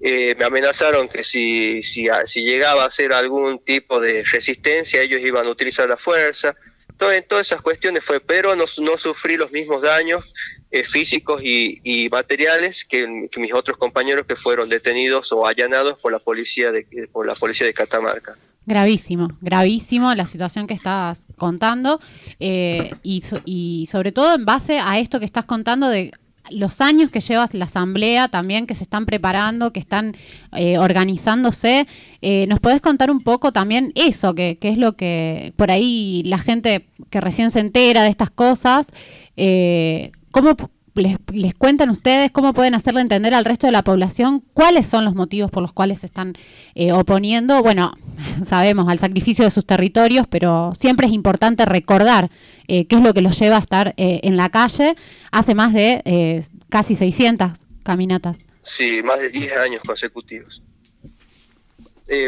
Eh, 0.00 0.36
me 0.38 0.44
amenazaron 0.44 1.08
que 1.08 1.24
si, 1.24 1.82
si, 1.82 2.08
si 2.26 2.42
llegaba 2.42 2.84
a 2.84 2.86
hacer 2.86 3.12
algún 3.12 3.58
tipo 3.64 4.00
de 4.00 4.24
resistencia, 4.24 5.02
ellos 5.02 5.20
iban 5.20 5.46
a 5.46 5.50
utilizar 5.50 5.88
la 5.88 5.96
fuerza. 5.96 6.54
Todo, 6.96 7.12
en 7.12 7.26
todas 7.26 7.46
esas 7.46 7.62
cuestiones 7.62 8.04
fue, 8.04 8.20
pero 8.20 8.56
no, 8.56 8.64
no 8.80 8.98
sufrí 8.98 9.36
los 9.36 9.50
mismos 9.50 9.82
daños 9.82 10.34
eh, 10.70 10.84
físicos 10.84 11.40
y, 11.42 12.08
materiales 12.10 12.84
que, 12.84 13.06
mis 13.38 13.54
otros 13.54 13.78
compañeros 13.78 14.26
que 14.26 14.36
fueron 14.36 14.68
detenidos 14.68 15.32
o 15.32 15.46
allanados 15.46 15.98
por 15.98 16.12
la 16.12 16.18
policía 16.18 16.70
de, 16.70 16.86
por 17.10 17.26
la 17.26 17.34
policía 17.34 17.66
de 17.66 17.72
Catamarca. 17.72 18.36
Gravísimo, 18.68 19.28
gravísimo 19.40 20.14
la 20.14 20.26
situación 20.26 20.66
que 20.66 20.74
estás 20.74 21.24
contando 21.38 22.00
eh, 22.38 22.92
y, 23.02 23.22
y 23.46 23.86
sobre 23.86 24.12
todo 24.12 24.34
en 24.34 24.44
base 24.44 24.78
a 24.78 24.98
esto 24.98 25.18
que 25.18 25.24
estás 25.24 25.46
contando 25.46 25.88
de 25.88 26.12
los 26.50 26.80
años 26.80 27.10
que 27.10 27.20
llevas 27.20 27.54
la 27.54 27.66
asamblea 27.66 28.28
también, 28.28 28.66
que 28.66 28.74
se 28.74 28.82
están 28.82 29.06
preparando, 29.06 29.72
que 29.72 29.80
están 29.80 30.16
eh, 30.52 30.78
organizándose. 30.78 31.86
Eh, 32.20 32.46
¿Nos 32.48 32.60
podés 32.60 32.80
contar 32.80 33.10
un 33.10 33.20
poco 33.20 33.52
también 33.52 33.92
eso, 33.94 34.34
que, 34.34 34.58
es 34.60 34.78
lo 34.78 34.96
que 34.96 35.52
por 35.56 35.70
ahí 35.70 36.22
la 36.26 36.38
gente 36.38 36.88
que 37.10 37.20
recién 37.20 37.50
se 37.50 37.60
entera 37.60 38.02
de 38.02 38.10
estas 38.10 38.30
cosas, 38.30 38.92
eh, 39.36 40.12
cómo 40.30 40.56
les, 40.98 41.54
cuentan 41.56 41.90
ustedes, 41.90 42.30
cómo 42.30 42.52
pueden 42.54 42.74
hacerle 42.74 43.00
entender 43.00 43.34
al 43.34 43.44
resto 43.44 43.66
de 43.66 43.72
la 43.72 43.82
población 43.82 44.44
cuáles 44.52 44.86
son 44.86 45.04
los 45.04 45.14
motivos 45.14 45.50
por 45.50 45.62
los 45.62 45.72
cuales 45.72 46.00
se 46.00 46.06
están 46.06 46.34
eh, 46.74 46.92
oponiendo. 46.92 47.62
Bueno, 47.62 47.96
sabemos 48.44 48.88
al 48.88 48.98
sacrificio 48.98 49.44
de 49.44 49.50
sus 49.50 49.66
territorios, 49.66 50.26
pero 50.28 50.72
siempre 50.78 51.06
es 51.06 51.12
importante 51.12 51.64
recordar 51.64 52.30
eh, 52.66 52.86
qué 52.86 52.96
es 52.96 53.02
lo 53.02 53.14
que 53.14 53.22
los 53.22 53.38
lleva 53.38 53.56
a 53.56 53.60
estar 53.60 53.94
eh, 53.96 54.20
en 54.22 54.36
la 54.36 54.50
calle. 54.50 54.94
Hace 55.30 55.54
más 55.54 55.72
de 55.72 56.44
casi 56.68 56.94
600 56.94 57.50
caminatas. 57.82 58.38
Sí, 58.62 59.02
más 59.02 59.20
de 59.20 59.30
10 59.30 59.56
años 59.56 59.82
consecutivos. 59.86 60.62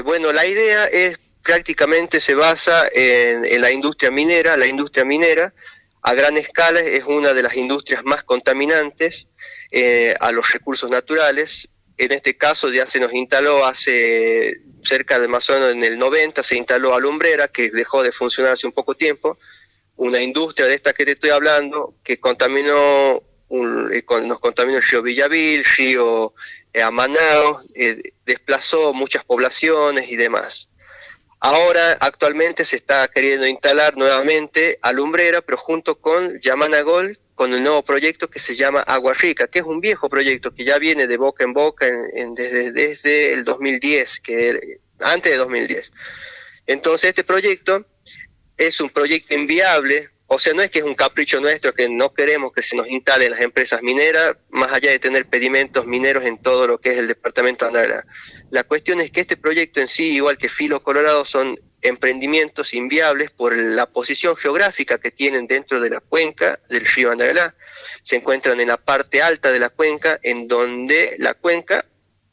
bueno, 0.04 0.32
la 0.32 0.46
idea 0.46 0.86
es 0.86 1.18
prácticamente 1.42 2.20
se 2.20 2.34
basa 2.34 2.88
en 2.94 3.60
la 3.60 3.70
industria 3.70 4.10
minera, 4.10 4.56
la 4.56 4.66
industria 4.66 5.04
minera 5.04 5.52
a 6.02 6.14
gran 6.14 6.36
escala 6.36 6.80
es 6.80 7.04
una 7.04 7.34
de 7.34 7.42
las 7.42 7.56
industrias 7.56 8.04
más 8.04 8.24
contaminantes 8.24 9.28
eh, 9.70 10.14
a 10.18 10.32
los 10.32 10.50
recursos 10.52 10.90
naturales. 10.90 11.68
En 11.98 12.12
este 12.12 12.36
caso 12.38 12.70
ya 12.70 12.86
se 12.86 13.00
nos 13.00 13.12
instaló 13.12 13.66
hace 13.66 14.62
cerca 14.82 15.18
de 15.18 15.28
más 15.28 15.48
o 15.50 15.52
menos 15.52 15.72
en 15.72 15.84
el 15.84 15.98
90, 15.98 16.42
se 16.42 16.56
instaló 16.56 16.94
Alumbrera, 16.94 17.48
que 17.48 17.70
dejó 17.70 18.02
de 18.02 18.12
funcionar 18.12 18.52
hace 18.52 18.66
un 18.66 18.72
poco 18.72 18.94
tiempo, 18.94 19.38
una 19.96 20.22
industria 20.22 20.66
de 20.66 20.74
esta 20.74 20.94
que 20.94 21.04
te 21.04 21.12
estoy 21.12 21.30
hablando, 21.30 21.96
que 22.02 22.18
contaminó 22.18 23.22
eh, 23.50 24.04
nos 24.22 24.38
contaminó 24.38 24.78
el 24.78 24.84
río 24.84 25.02
Villavil, 25.02 25.64
río 25.76 26.32
eh, 26.72 26.80
Amanao, 26.80 27.60
desplazó 28.24 28.94
muchas 28.94 29.24
poblaciones 29.24 30.08
y 30.08 30.16
demás. 30.16 30.69
Ahora, 31.40 31.96
actualmente 32.00 32.66
se 32.66 32.76
está 32.76 33.08
queriendo 33.08 33.46
instalar 33.46 33.96
nuevamente 33.96 34.78
Alumbrera, 34.82 35.40
pero 35.40 35.56
junto 35.56 35.98
con 35.98 36.38
Yamanagol, 36.38 37.18
con 37.34 37.54
el 37.54 37.62
nuevo 37.62 37.82
proyecto 37.82 38.28
que 38.28 38.38
se 38.38 38.54
llama 38.54 38.80
Agua 38.80 39.14
Rica, 39.14 39.46
que 39.46 39.60
es 39.60 39.64
un 39.64 39.80
viejo 39.80 40.10
proyecto 40.10 40.54
que 40.54 40.64
ya 40.64 40.78
viene 40.78 41.06
de 41.06 41.16
boca 41.16 41.42
en 41.42 41.54
boca 41.54 41.86
desde, 42.34 42.72
desde 42.72 43.32
el 43.32 43.44
2010, 43.44 44.20
que 44.20 44.80
antes 45.00 45.32
de 45.32 45.38
2010. 45.38 45.92
Entonces, 46.66 47.08
este 47.08 47.24
proyecto 47.24 47.86
es 48.58 48.78
un 48.82 48.90
proyecto 48.90 49.34
inviable, 49.34 50.10
o 50.26 50.38
sea, 50.38 50.52
no 50.52 50.60
es 50.60 50.70
que 50.70 50.80
es 50.80 50.84
un 50.84 50.94
capricho 50.94 51.40
nuestro 51.40 51.72
que 51.72 51.88
no 51.88 52.12
queremos 52.12 52.52
que 52.52 52.62
se 52.62 52.76
nos 52.76 52.86
instalen 52.86 53.30
las 53.30 53.40
empresas 53.40 53.82
mineras, 53.82 54.36
más 54.50 54.70
allá 54.72 54.90
de 54.90 54.98
tener 54.98 55.24
pedimentos 55.24 55.86
mineros 55.86 56.26
en 56.26 56.36
todo 56.36 56.66
lo 56.66 56.78
que 56.78 56.90
es 56.90 56.98
el 56.98 57.08
departamento 57.08 57.64
de 57.64 57.68
Andalgalá. 57.70 58.06
La 58.50 58.64
cuestión 58.64 59.00
es 59.00 59.10
que 59.10 59.20
este 59.20 59.36
proyecto 59.36 59.80
en 59.80 59.88
sí, 59.88 60.14
igual 60.14 60.38
que 60.38 60.48
Filo 60.48 60.82
Colorado, 60.82 61.24
son 61.24 61.58
emprendimientos 61.82 62.74
inviables 62.74 63.30
por 63.30 63.56
la 63.56 63.86
posición 63.86 64.36
geográfica 64.36 64.98
que 64.98 65.10
tienen 65.10 65.46
dentro 65.46 65.80
de 65.80 65.90
la 65.90 66.00
cuenca 66.00 66.58
del 66.68 66.84
río 66.84 67.10
Andalgalá. 67.10 67.54
Se 68.02 68.16
encuentran 68.16 68.60
en 68.60 68.68
la 68.68 68.76
parte 68.76 69.22
alta 69.22 69.50
de 69.50 69.58
la 69.58 69.70
cuenca, 69.70 70.18
en 70.22 70.46
donde 70.48 71.16
la 71.18 71.34
cuenca 71.34 71.86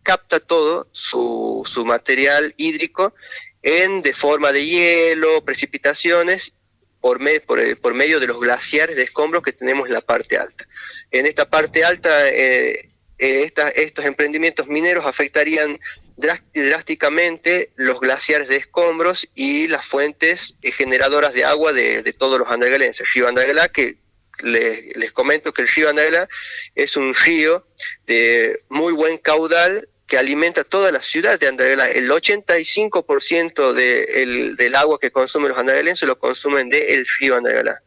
capta 0.04 0.40
todo 0.40 0.88
su, 0.92 1.64
su 1.66 1.86
material 1.86 2.54
hídrico 2.58 3.14
en 3.62 4.02
de 4.02 4.14
forma 4.14 4.52
de 4.52 4.66
hielo, 4.66 5.44
precipitaciones 5.44 6.54
por, 7.02 7.22
eh, 7.28 7.76
por, 7.76 7.94
medio 7.94 8.20
de 8.20 8.28
los 8.28 8.40
glaciares 8.40 8.96
de 8.96 9.04
escombros 9.04 9.44
que 9.44 9.54
tenemos 9.54 9.88
en 9.88 9.94
la 9.94 10.02
parte 10.02 10.38
alta. 10.38 10.68
En 11.12 11.26
esta 11.26 11.50
parte 11.50 11.84
alta, 11.84 12.30
eh, 12.30 12.90
eh, 13.18 13.52
estos 13.76 14.06
emprendimientos 14.06 14.68
mineros 14.68 15.06
afectarían 15.06 15.80
drásticamente 16.18 17.72
los 17.76 18.00
glaciares 18.00 18.48
de 18.48 18.58
escombros 18.58 19.30
y 19.36 19.68
las 19.68 19.86
fuentes 19.86 20.58
generadoras 20.62 21.34
de 21.34 21.46
agua 21.46 21.74
de, 21.74 22.14
todos 22.14 22.40
los 22.40 22.50
andagalenses. 22.50 23.08
Río 23.14 23.28
Andagalá, 23.28 23.70
que 23.70 23.98
les, 24.44 24.96
les, 24.98 25.12
comento 25.12 25.54
que 25.54 25.62
el 25.62 25.68
río 25.68 25.90
Andagalá 25.90 26.28
es 26.76 26.98
un 26.98 27.14
río 27.14 27.68
de 28.06 28.62
muy 28.70 28.94
buen 28.94 29.18
caudal 29.18 29.88
que 30.08 30.18
alimenta 30.18 30.64
toda 30.64 30.92
la 30.92 31.02
ciudad 31.02 31.38
de 31.38 31.48
Andalgalá. 31.48 31.92
El 31.92 32.10
85% 32.10 33.74
de 33.74 34.56
del 34.58 34.76
agua 34.76 35.00
que 35.00 35.12
consumen 35.12 35.50
los 35.50 35.58
andagalenses 35.58 36.08
lo 36.08 36.18
consumen 36.18 36.70
del 36.70 37.06
río 37.20 37.36
Andalgalá. 37.36 37.82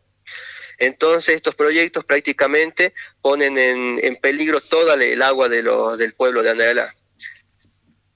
Entonces 0.78 1.34
estos 1.34 1.54
proyectos 1.54 2.04
prácticamente 2.04 2.92
ponen 3.22 3.58
en, 3.58 4.16
peligro 4.16 4.60
toda 4.60 4.94
el 4.94 5.22
agua 5.22 5.48
de 5.48 5.62
del 5.96 6.12
pueblo 6.14 6.42
de 6.42 6.50
Andalgalá. 6.50 6.94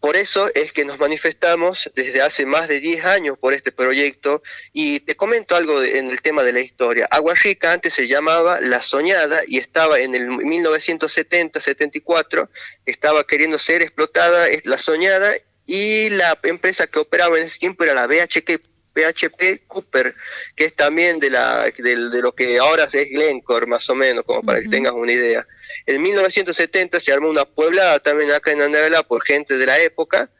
Por 0.04 0.18
eso 0.18 0.50
es 0.54 0.74
que 0.74 0.84
nos 0.84 0.98
manifestamos 0.98 1.90
desde 1.94 2.20
hace 2.20 2.44
más 2.44 2.68
de 2.68 2.78
10 2.78 3.06
años 3.06 3.38
por 3.38 3.54
este 3.54 3.72
proyecto 3.72 4.42
y 4.70 5.00
te 5.00 5.16
comento 5.16 5.56
algo 5.56 5.82
en 5.82 6.10
el 6.10 6.20
tema 6.20 6.42
de 6.42 6.52
la 6.52 6.60
historia. 6.60 7.08
Agua 7.10 7.32
Rica 7.32 7.72
antes 7.72 7.94
se 7.94 8.06
llamaba 8.06 8.60
La 8.60 8.82
Soñada 8.82 9.40
y 9.46 9.56
estaba 9.56 10.00
en 10.00 10.14
el 10.14 10.28
1970-74, 10.28 12.50
estaba 12.84 13.26
queriendo 13.26 13.58
ser 13.58 13.80
explotada 13.80 14.46
La 14.64 14.76
Soñada 14.76 15.36
y 15.64 16.10
la 16.10 16.38
empresa 16.42 16.86
que 16.86 16.98
operaba 16.98 17.38
en 17.38 17.44
ese 17.44 17.58
tiempo 17.58 17.84
era 17.84 17.94
la 17.94 18.06
BHP, 18.06 18.60
PHP 18.94 19.66
Cooper, 19.66 20.14
que 20.54 20.66
es 20.66 20.74
también 20.74 21.18
de, 21.18 21.30
la, 21.30 21.64
de, 21.76 21.96
lo 21.96 22.32
que 22.32 22.58
ahora 22.58 22.84
es 22.84 23.10
Glencore, 23.10 23.66
más 23.66 23.88
o 23.90 23.94
menos, 23.94 24.24
como 24.24 24.42
para 24.42 24.62
que 24.62 24.68
tengas 24.68 24.92
una 24.92 25.12
idea. 25.12 25.46
En 25.86 26.00
1970 26.00 27.00
se 27.00 27.12
armó 27.12 27.28
una 27.28 27.44
pueblada 27.44 27.98
también 27.98 28.30
acá 28.30 28.52
en 28.52 28.62
Andalgalá 28.62 29.02
por 29.02 29.22
gente 29.22 29.56
de 29.58 29.66
la 29.66 29.78
época 29.80 30.30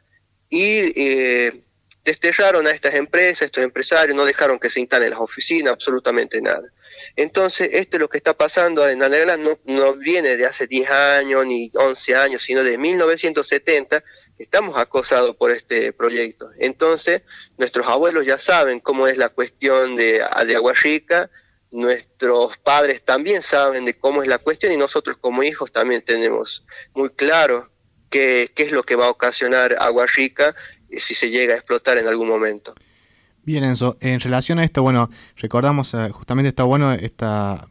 y 0.49 0.93
eh, 0.95 1.61
desterraron 2.03 2.65
a 2.67 2.71
estas 2.71 2.95
empresas, 2.95 3.43
estos 3.47 3.63
empresarios, 3.63 4.15
no 4.15 4.25
dejaron 4.25 4.59
que 4.59 4.69
se 4.69 4.79
instalen 4.79 5.09
las 5.09 5.19
oficinas, 5.19 5.73
absolutamente 5.73 6.41
nada. 6.41 6.63
Entonces, 7.15 7.69
esto 7.73 7.97
es 7.97 8.01
lo 8.01 8.09
que 8.09 8.17
está 8.17 8.33
pasando 8.33 8.87
en 8.87 9.03
Andalgalá, 9.03 9.37
no, 9.37 9.59
no 9.65 9.95
viene 9.95 10.37
de 10.37 10.45
hace 10.45 10.65
10 10.67 10.89
años 10.89 11.45
ni 11.45 11.69
11 11.73 12.15
años, 12.15 12.43
sino 12.43 12.63
de 12.63 12.77
1970 12.77 14.03
estamos 14.37 14.77
acosados 14.77 15.35
por 15.35 15.51
este 15.51 15.93
proyecto. 15.93 16.49
Entonces, 16.59 17.21
nuestros 17.57 17.87
abuelos 17.87 18.25
ya 18.25 18.39
saben 18.39 18.79
cómo 18.79 19.07
es 19.07 19.17
la 19.17 19.29
cuestión 19.29 19.95
de, 19.95 20.23
de 20.45 20.55
Agua 20.55 20.73
Rica, 20.73 21.29
nuestros 21.71 22.57
padres 22.57 23.03
también 23.03 23.41
saben 23.41 23.85
de 23.85 23.97
cómo 23.97 24.21
es 24.21 24.27
la 24.27 24.37
cuestión 24.37 24.71
y 24.71 24.77
nosotros 24.77 25.17
como 25.19 25.43
hijos 25.43 25.71
también 25.71 26.01
tenemos 26.01 26.65
muy 26.93 27.09
claro 27.09 27.69
qué, 28.09 28.51
qué 28.55 28.63
es 28.63 28.71
lo 28.71 28.83
que 28.83 28.95
va 28.95 29.07
a 29.07 29.09
ocasionar 29.09 29.75
Agua 29.79 30.05
Rica 30.07 30.55
si 30.97 31.15
se 31.15 31.29
llega 31.29 31.53
a 31.53 31.57
explotar 31.57 31.97
en 31.97 32.07
algún 32.07 32.29
momento. 32.29 32.73
Bien, 33.43 33.63
Enzo, 33.63 33.97
en 34.01 34.19
relación 34.19 34.57
a 34.57 34.63
esto, 34.63 34.81
bueno, 34.81 35.09
recordamos, 35.37 35.93
eh, 35.93 36.09
justamente 36.11 36.49
está 36.49 36.63
bueno 36.63 36.91
este 36.93 37.25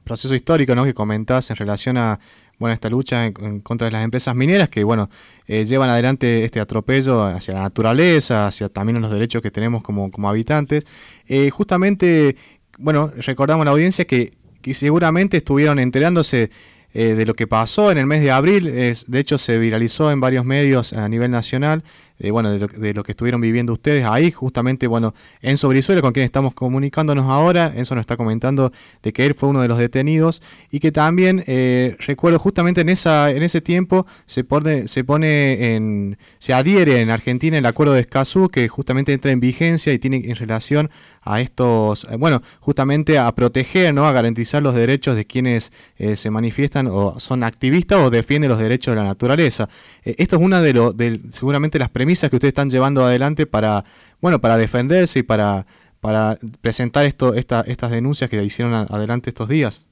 proceso 0.05 0.35
histórico 0.35 0.75
¿no? 0.75 0.85
que 0.85 0.95
comentás 0.95 1.51
en 1.51 1.57
relación 1.57 1.97
a 1.97 2.21
bueno, 2.59 2.73
esta 2.73 2.89
lucha 2.89 3.27
en, 3.27 3.61
contra 3.61 3.87
de 3.87 3.91
las 3.91 4.05
empresas 4.05 4.37
mineras 4.37 4.69
que, 4.69 4.85
bueno, 4.85 5.11
eh, 5.47 5.67
llevan 5.67 5.91
adelante 5.91 6.45
este 6.45 6.61
atropello 6.61 7.23
hacia 7.23 7.55
la 7.55 7.61
naturaleza, 7.61 8.47
hacia 8.47 8.69
también 8.69 9.01
los 9.01 9.11
derechos 9.11 9.43
que 9.43 9.51
tenemos 9.51 9.83
como, 9.83 10.11
como 10.11 10.29
habitantes. 10.29 10.87
Eh, 11.27 11.51
justamente, 11.51 12.37
bueno, 12.79 13.13
recordamos 13.19 13.63
a 13.63 13.65
la 13.67 13.71
audiencia 13.73 14.07
que, 14.07 14.33
seguramente 14.73 15.37
estuvieron 15.37 15.79
enterándose 15.79 16.51
eh, 16.95 17.15
de 17.15 17.27
lo 17.27 17.35
que 17.35 17.47
pasó 17.47 17.91
en 17.91 17.99
el 17.99 18.07
mes 18.07 18.23
de 18.23 18.31
abril. 18.31 18.69
Es, 18.69 19.11
de 19.11 19.19
hecho, 19.19 19.37
se 19.37 19.59
viralizó 19.59 20.11
en 20.11 20.21
varios 20.21 20.47
medios 20.47 20.95
a 20.95 21.07
nivel 21.09 21.31
nacional 21.31 21.85
eh, 22.21 22.31
bueno, 22.31 22.53
de 22.53 22.61
lo, 22.61 22.69
de 22.69 22.95
lo, 22.95 23.03
que 23.03 23.11
estuvieron 23.11 23.41
viviendo 23.41 23.73
ustedes 23.73 24.07
ahí, 24.07 24.31
justamente, 24.31 24.87
bueno, 24.87 25.15
Enzo 25.43 25.69
Brizuela, 25.69 26.01
con 26.01 26.13
quien 26.13 26.25
estamos 26.25 26.55
comunicándonos 26.55 27.25
ahora, 27.29 27.73
Enzo 27.75 27.97
nos 27.97 28.03
está 28.03 28.17
comentando 28.17 28.73
de 29.03 29.13
que 29.13 29.27
él 29.27 29.35
fue 29.35 29.49
uno 29.49 29.61
de 29.61 29.67
los 29.67 29.79
detenidos 29.79 30.41
y 30.71 30.79
que 30.79 30.93
también, 30.93 31.43
eh, 31.49 31.97
recuerdo, 31.99 32.39
justamente 32.39 32.83
en, 32.83 32.89
esa, 32.89 33.33
en 33.33 33.43
ese 33.43 33.61
tiempo 33.61 34.07
se 34.27 34.45
pone, 34.45 34.87
se 34.87 35.03
pone 35.03 35.75
en, 35.75 36.17
se 36.39 36.55
adhiere 36.55 37.03
en 37.03 37.11
Argentina 37.11 37.59
el 37.59 37.67
acuerdo 37.67 37.95
de 37.95 38.03
Escazú, 38.03 38.49
que 38.49 38.69
justamente 38.69 39.13
entra 39.13 39.33
en 39.33 39.41
vigencia 39.41 39.93
y 39.93 39.99
tiene 39.99 40.23
en 40.25 40.37
relación 40.37 40.91
a 41.21 41.41
estos, 41.41 42.07
eh, 42.11 42.17
bueno, 42.17 42.43
justamente 42.61 43.19
a 43.19 43.33
proteger, 43.35 43.93
¿no? 43.93 44.07
A 44.07 44.13
garantizar 44.13 44.63
los 44.63 44.75
derechos 44.75 45.17
de 45.17 45.25
quienes 45.25 45.73
se 45.97 46.31
manifiestan 46.31 46.87
o 46.87 47.19
son 47.19 47.43
activistas 47.45 47.99
o 47.99 48.11
defienden 48.11 48.51
los 48.51 48.59
derechos 48.59 48.93
de 48.93 48.97
la 48.97 49.05
naturaleza. 49.05 49.69
esto 50.05 50.37
es 50.37 50.43
una 50.43 50.61
de, 50.61 50.75
lo, 50.75 50.95
seguramente 51.31 51.79
las 51.79 51.89
premisas 52.05 52.29
que 52.29 52.37
ustedes 52.37 52.51
están 52.51 52.69
llevando 52.69 53.03
adelante 53.03 53.47
para, 53.47 53.83
bueno, 54.21 54.39
para 54.39 54.59
defenderse 54.59 55.21
y 55.21 55.23
para, 55.23 55.67
para 56.01 56.37
presentar 56.61 57.07
esto, 57.07 57.33
esta, 57.33 57.65
estas 57.67 57.91
denuncias 57.91 58.29
que 58.29 58.43
hicieron 58.43 58.75
adelante 58.75 59.31
estos 59.31 59.49
días. 59.49 59.87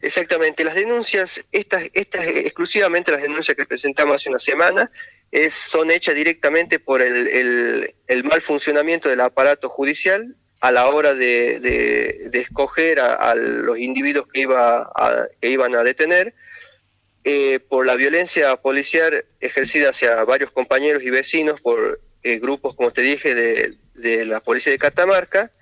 Exactamente, 0.00 0.64
las 0.64 0.74
denuncias, 0.74 1.44
estas, 1.52 1.84
estas 1.92 2.26
exclusivamente 2.26 3.12
las 3.12 3.20
denuncias 3.20 3.54
que 3.54 3.66
presentamos 3.66 4.14
hace 4.14 4.30
una 4.30 4.38
semana, 4.38 4.90
son 5.50 5.90
hechas 5.90 6.14
directamente 6.14 6.78
por 6.78 7.02
el, 7.02 7.94
el, 8.06 8.24
mal 8.24 8.40
funcionamiento 8.40 9.10
del 9.10 9.20
aparato 9.20 9.68
judicial 9.68 10.34
a 10.62 10.72
la 10.72 10.88
hora 10.88 11.12
de, 11.12 11.60
de, 11.60 12.40
escoger 12.40 13.00
a, 13.00 13.34
los 13.34 13.78
individuos 13.78 14.26
que, 14.32 14.40
iba 14.40 14.90
que 15.42 15.50
iban 15.50 15.74
a 15.74 15.84
detener 15.84 16.34
eh, 17.24 17.60
por 17.60 17.86
la 17.86 17.94
violencia 17.94 18.56
policial 18.56 19.24
ejercida 19.38 19.90
hacia 19.90 20.24
varios 20.24 20.50
compañeros 20.50 21.04
y 21.04 21.10
vecinos 21.10 21.60
por 21.60 22.00
eh, 22.24 22.40
grupos, 22.40 22.74
como 22.74 22.92
te 22.92 23.02
dije, 23.02 23.32
de, 23.32 23.76
la 24.26 24.40
policía 24.40 24.72
de 24.72 24.78
Catamarca. 24.78 25.52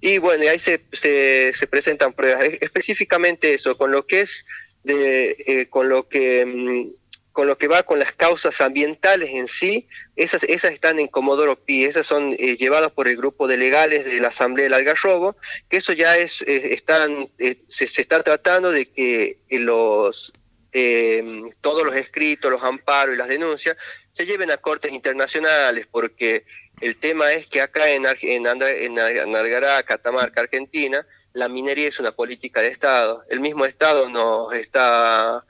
Y 0.00 0.16
bueno, 0.16 0.48
ahí 0.48 0.58
se, 0.58 0.82
se, 0.92 1.66
presentan 1.66 2.14
pruebas, 2.14 2.44
específicamente 2.62 3.52
eso, 3.52 3.76
con 3.76 3.92
lo 3.92 4.06
que 4.06 4.22
es, 4.22 4.46
de, 4.84 5.36
eh, 5.46 5.66
con 5.68 5.90
lo 5.90 6.08
que 6.08 6.46
mm, 6.46 7.02
con 7.32 7.46
lo 7.46 7.56
que 7.56 7.68
va 7.68 7.82
con 7.84 7.98
las 7.98 8.12
causas 8.12 8.60
ambientales 8.60 9.30
en 9.30 9.48
sí, 9.48 9.88
esas, 10.16 10.42
esas 10.42 10.72
están 10.72 10.98
en 10.98 11.08
Comodoro 11.08 11.56
Pi, 11.64 11.84
esas 11.84 12.06
son 12.06 12.36
llevadas 12.36 12.92
por 12.92 13.08
el 13.08 13.16
grupo 13.16 13.48
de 13.48 13.56
legales 13.56 14.04
de 14.04 14.20
la 14.20 14.28
Asamblea 14.28 14.64
del 14.64 14.74
Algarrobo, 14.74 15.36
que 15.70 15.78
eso 15.78 15.94
ya 15.94 16.18
es, 16.18 16.42
están, 16.42 17.30
se, 17.68 17.86
se, 17.86 18.02
está 18.02 18.22
tratando 18.22 18.70
de 18.70 18.84
que 18.90 19.38
los, 19.48 20.34
eh, 20.72 21.42
todos 21.60 21.84
los 21.84 21.94
escritos, 21.96 22.50
los 22.50 22.62
amparos 22.62 23.14
y 23.14 23.18
las 23.18 23.28
denuncias 23.28 23.76
se 24.12 24.26
lleven 24.26 24.50
a 24.50 24.56
cortes 24.56 24.92
internacionales, 24.92 25.86
porque 25.90 26.44
el 26.80 26.96
tema 26.96 27.32
es 27.32 27.46
que 27.46 27.60
acá 27.60 27.90
en, 27.90 28.06
en, 28.06 28.46
en 28.46 29.36
Algará, 29.36 29.82
Catamarca, 29.82 30.40
Argentina, 30.40 31.06
la 31.32 31.48
minería 31.48 31.88
es 31.88 32.00
una 32.00 32.12
política 32.12 32.60
de 32.60 32.68
Estado. 32.68 33.24
El 33.28 33.40
mismo 33.40 33.64
Estado 33.64 34.08
nos 34.08 34.52
está, 34.52 35.44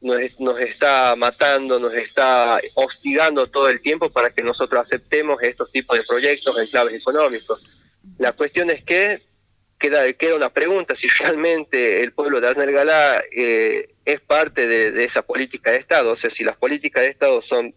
nos, 0.00 0.60
está 0.60 1.14
matando, 1.16 1.78
nos 1.78 1.94
está 1.94 2.60
hostigando 2.74 3.48
todo 3.48 3.68
el 3.68 3.80
tiempo 3.80 4.10
para 4.10 4.30
que 4.30 4.42
nosotros 4.42 4.82
aceptemos 4.82 5.42
estos 5.42 5.72
tipos 5.72 5.98
de 5.98 6.04
proyectos 6.04 6.58
en 6.58 6.66
claves 6.66 6.94
económicos. 6.94 7.62
La 8.18 8.32
cuestión 8.32 8.70
es 8.70 8.84
que 8.84 9.22
queda, 9.78 10.12
queda 10.12 10.36
una 10.36 10.50
pregunta 10.50 10.96
si 10.96 11.08
realmente 11.08 12.02
el 12.02 12.12
pueblo 12.12 12.40
de 12.40 12.48
Arnel 12.48 12.74
eh, 13.36 13.88
es 14.04 14.20
parte 14.20 14.66
de, 14.66 15.04
esa 15.04 15.22
política 15.22 15.70
de 15.70 15.78
Estado. 15.78 16.12
O 16.12 16.16
sea, 16.16 16.30
si 16.30 16.44
las 16.44 16.56
políticas 16.56 17.02
de 17.02 17.10
Estado 17.10 17.42
son 17.42 17.74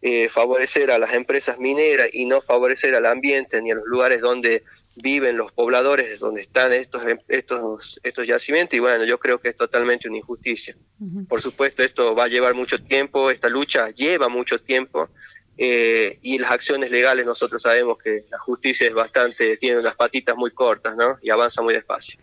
eh, 0.00 0.28
favorecer 0.28 0.90
a 0.90 0.98
las 0.98 1.14
empresas 1.14 1.58
mineras 1.58 2.08
y 2.12 2.26
no 2.26 2.40
favorecer 2.40 2.94
al 2.94 3.06
ambiente 3.06 3.60
ni 3.60 3.72
a 3.72 3.74
los 3.74 3.84
lugares 3.86 4.20
donde 4.20 4.62
viven 5.02 5.36
los 5.36 5.52
pobladores, 5.52 6.18
donde 6.18 6.42
están 6.42 6.72
estos, 6.72 7.02
estos, 7.28 8.00
estos 8.02 8.26
yacimientos, 8.26 8.76
y 8.76 8.80
bueno, 8.80 9.04
yo 9.04 9.18
creo 9.18 9.40
que 9.40 9.48
es 9.48 9.56
totalmente 9.56 10.08
una 10.08 10.18
injusticia. 10.18 10.76
Por 11.28 11.40
supuesto, 11.40 11.82
esto 11.82 12.14
va 12.14 12.24
a 12.24 12.28
llevar 12.28 12.54
mucho 12.54 12.82
tiempo, 12.82 13.30
esta 13.30 13.48
lucha 13.48 13.90
lleva 13.90 14.28
mucho 14.28 14.60
tiempo, 14.60 15.08
eh, 15.58 16.18
y 16.22 16.38
las 16.38 16.52
acciones 16.52 16.90
legales 16.90 17.26
nosotros 17.26 17.60
sabemos 17.60 17.98
que 17.98 18.24
la 18.30 18.38
justicia 18.38 18.86
es 18.86 18.94
bastante, 18.94 19.56
tiene 19.56 19.80
unas 19.80 19.96
patitas 19.96 20.36
muy 20.36 20.52
cortas, 20.52 20.96
¿no? 20.96 21.18
Y 21.20 21.30
avanza 21.30 21.60
muy 21.62 21.74
despacio. 21.74 22.18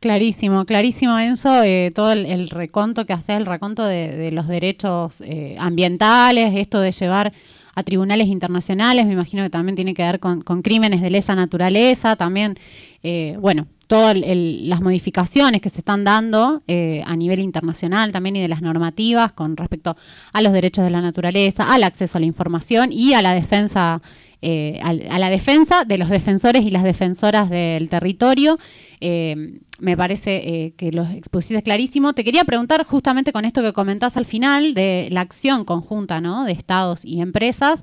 Clarísimo, 0.00 0.64
clarísimo, 0.64 1.18
Enzo. 1.18 1.62
Eh, 1.64 1.90
todo 1.92 2.12
el, 2.12 2.48
reconto 2.50 3.04
que 3.04 3.12
haces, 3.12 3.36
el 3.36 3.46
reconto 3.46 3.84
de, 3.84 4.30
los 4.30 4.46
derechos 4.46 5.20
eh, 5.22 5.56
ambientales, 5.58 6.54
esto 6.54 6.78
de 6.78 6.92
llevar 6.92 7.32
a 7.74 7.82
tribunales 7.82 8.28
internacionales, 8.28 9.06
me 9.06 9.14
imagino 9.14 9.42
que 9.42 9.50
también 9.50 9.74
tiene 9.74 9.94
que 9.94 10.02
ver 10.02 10.20
con, 10.20 10.42
crímenes 10.62 11.00
de 11.00 11.10
lesa 11.10 11.34
naturaleza, 11.34 12.14
también, 12.14 12.56
eh, 13.02 13.36
bueno, 13.40 13.66
todas 13.88 14.16
las 14.16 14.80
modificaciones 14.80 15.60
que 15.60 15.70
se 15.70 15.78
están 15.78 16.04
dando 16.04 16.62
a 17.04 17.16
nivel 17.16 17.40
internacional 17.40 18.12
también 18.12 18.36
y 18.36 18.40
de 18.40 18.48
las 18.48 18.62
normativas 18.62 19.32
con 19.32 19.56
respecto 19.56 19.96
a 20.32 20.42
los 20.42 20.52
derechos 20.52 20.84
de 20.84 20.90
la 20.90 21.00
naturaleza, 21.00 21.72
al 21.72 21.82
acceso 21.82 22.18
a 22.18 22.20
la 22.20 22.26
información 22.26 22.92
y 22.92 23.14
a 23.14 23.22
la 23.22 23.32
defensa 23.32 24.00
eh, 24.40 24.78
a, 24.82 25.18
la 25.18 25.30
defensa 25.30 25.84
de 25.84 25.98
los 25.98 26.10
defensores 26.10 26.62
y 26.62 26.70
las 26.70 26.84
defensoras 26.84 27.50
del 27.50 27.88
territorio. 27.88 28.58
Eh, 29.00 29.58
me 29.80 29.96
parece 29.96 30.36
eh, 30.36 30.74
que 30.76 30.92
lo 30.92 31.04
expusiste 31.04 31.62
clarísimo. 31.62 32.12
Te 32.12 32.22
quería 32.22 32.44
preguntar 32.44 32.84
justamente 32.84 33.32
con 33.32 33.44
esto 33.44 33.62
que 33.62 33.72
comentás 33.72 34.16
al 34.16 34.26
final 34.26 34.74
de 34.74 35.08
la 35.10 35.22
acción 35.22 35.64
conjunta 35.64 36.20
de 36.20 36.52
estados 36.52 37.04
y 37.04 37.20
empresas. 37.20 37.82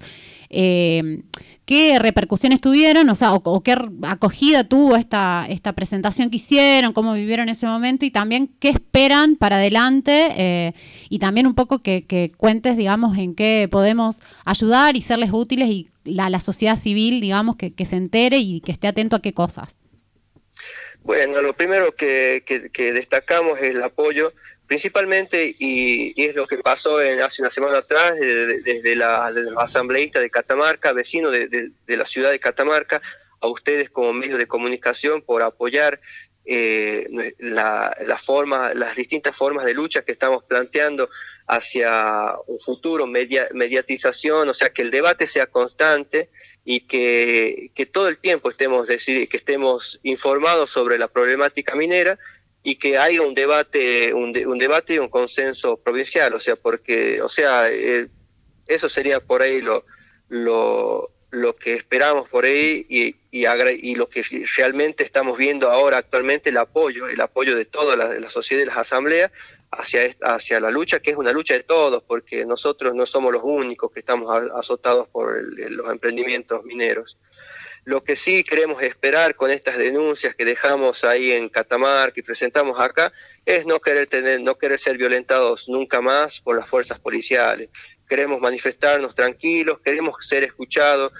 ¿Qué 0.50 1.98
repercusiones 1.98 2.62
tuvieron? 2.62 3.10
O 3.10 3.16
sea, 3.16 3.34
o, 3.34 3.62
qué 3.62 3.76
acogida 4.04 4.66
tuvo 4.66 4.96
esta, 4.96 5.46
esta 5.50 5.74
presentación 5.74 6.30
que 6.30 6.36
hicieron, 6.36 6.94
cómo 6.94 7.14
vivieron 7.14 7.50
ese 7.50 7.66
momento 7.66 8.06
y 8.06 8.12
también 8.12 8.50
qué 8.60 8.70
esperan 8.70 9.36
para 9.36 9.56
adelante 9.56 10.74
y 11.10 11.20
también 11.20 11.48
un 11.48 11.56
poco 11.56 11.80
que, 11.80 12.06
que, 12.06 12.32
cuentes, 12.38 12.78
digamos, 12.78 13.18
en 13.18 13.36
qué 13.36 13.68
podemos 13.72 14.22
ayudar 14.46 14.96
y 14.96 15.02
serles 15.02 15.32
útiles 15.34 15.70
y 15.70 15.90
la, 16.06 16.30
la 16.30 16.40
sociedad 16.40 16.78
civil, 16.78 17.20
digamos, 17.20 17.58
que, 17.58 17.74
se 17.86 17.96
entere 17.96 18.38
y 18.38 18.62
que 18.62 18.72
esté 18.72 18.88
atento 18.88 19.16
a 19.16 19.22
qué 19.22 19.34
cosas? 19.34 19.78
Bueno, 21.04 21.42
lo 21.42 21.54
primero 21.54 21.96
que, 21.96 22.44
destacamos 22.76 23.60
es 23.60 23.76
el 23.76 23.84
apoyo, 23.84 24.34
principalmente, 24.66 25.56
y, 25.60 26.14
es 26.22 26.36
lo 26.36 26.48
que 26.48 26.58
pasó 26.58 27.02
en, 27.02 27.22
hace 27.22 27.42
una 27.42 27.50
semana 27.50 27.80
atrás, 27.80 28.16
desde, 28.20 28.96
la, 28.96 29.30
los 29.30 29.58
asambleístas 29.58 30.22
de 30.22 30.30
Catamarca, 30.30 30.94
vecinos 30.94 31.32
de, 31.32 31.72
la 31.88 32.06
ciudad 32.06 32.32
de 32.32 32.40
Catamarca, 32.40 33.02
a 33.42 33.48
ustedes 33.48 33.90
como 33.90 34.14
medios 34.14 34.40
de 34.40 34.48
comunicación 34.48 35.22
por 35.22 35.42
apoyar 35.42 36.00
eh, 36.46 37.34
la, 37.40 37.96
la 38.06 38.18
forma, 38.18 38.74
las 38.74 38.96
distintas 38.96 39.36
formas 39.36 39.66
de 39.66 39.74
lucha 39.74 40.04
que 40.04 40.12
estamos 40.12 40.44
planteando 40.44 41.10
hacia 41.48 42.36
un 42.48 42.60
futuro, 42.60 43.08
mediatización, 43.08 44.50
o 44.50 44.54
sea, 44.54 44.70
que 44.70 44.82
el 44.82 44.92
debate 44.92 45.28
sea 45.28 45.48
constante 45.48 46.30
y 46.64 46.82
que, 46.82 47.72
todo 47.92 48.10
el 48.10 48.18
tiempo 48.18 48.50
estemos, 48.50 48.88
que 48.88 49.30
estemos 49.32 50.00
informados 50.04 50.72
sobre 50.72 50.98
la 50.98 51.08
problemática 51.08 51.76
minera 51.76 52.18
y 52.64 52.76
que 52.78 52.98
haya 52.98 53.22
un 53.22 53.36
debate, 53.36 54.14
un, 54.14 54.34
debate 54.34 54.96
y 54.96 55.00
un 55.00 55.10
consenso 55.10 55.78
provincial, 55.78 56.34
o 56.34 56.40
sea, 56.40 56.56
porque, 56.56 57.22
o 57.22 57.30
sea, 57.30 57.70
eh, 57.72 58.08
eso 58.68 58.90
sería 58.90 59.20
por 59.20 59.44
ahí 59.44 59.62
lo, 59.62 59.86
lo, 60.30 61.12
lo 61.32 61.56
que 61.56 61.74
esperamos 61.74 62.30
por 62.30 62.46
ahí 62.46 62.86
y, 62.90 63.16
y, 63.32 63.96
lo 63.96 64.08
que 64.08 64.24
realmente 64.58 65.04
estamos 65.04 65.38
viendo 65.38 65.70
ahora 65.70 65.98
actualmente, 65.98 66.50
el 66.50 66.58
apoyo, 66.58 67.08
el 67.08 67.20
apoyo 67.20 67.56
de 67.56 67.66
toda 67.66 67.96
la, 67.96 68.20
la 68.20 68.30
sociedad 68.30 68.64
y 68.64 68.66
las 68.66 68.78
asambleas 68.78 69.32
hacia, 69.72 70.16
hacia 70.22 70.60
la 70.60 70.72
lucha, 70.72 71.00
que 71.00 71.12
es 71.12 71.18
una 71.18 71.32
lucha 71.32 71.54
de 71.56 71.64
todos, 71.64 72.04
porque 72.04 72.46
nosotros 72.46 72.96
no 72.96 73.06
somos 73.06 73.34
los 73.34 73.44
únicos 73.44 73.92
que 73.92 74.00
estamos 74.00 74.30
azotados 74.56 75.08
por 75.10 75.42
los 75.44 75.92
emprendimientos 75.92 76.64
mineros. 76.64 77.18
Lo 77.84 78.04
que 78.04 78.16
sí 78.16 78.44
queremos 78.44 78.82
esperar 78.82 79.36
con 79.36 79.52
estas 79.52 79.78
denuncias 79.78 80.34
que 80.34 80.44
dejamos 80.44 81.04
ahí 81.04 81.32
en 81.32 81.50
Catamarca 81.50 82.20
y 82.20 82.24
presentamos 82.24 82.80
acá 82.80 83.14
es 83.46 83.68
no 83.68 83.80
querer 83.80 84.08
tener, 84.08 84.42
no 84.42 84.56
querer 84.56 84.80
ser 84.80 84.98
violentados 84.98 85.70
nunca 85.70 86.02
más 86.02 86.42
por 86.42 86.58
las 86.58 86.68
fuerzas 86.68 87.00
policiales. 87.00 87.70
Queremos 88.08 88.40
manifestarnos 88.40 89.16
tranquilos, 89.16 89.80
queremos 89.84 90.16
ser 90.26 90.44
escuchados, 90.44 91.12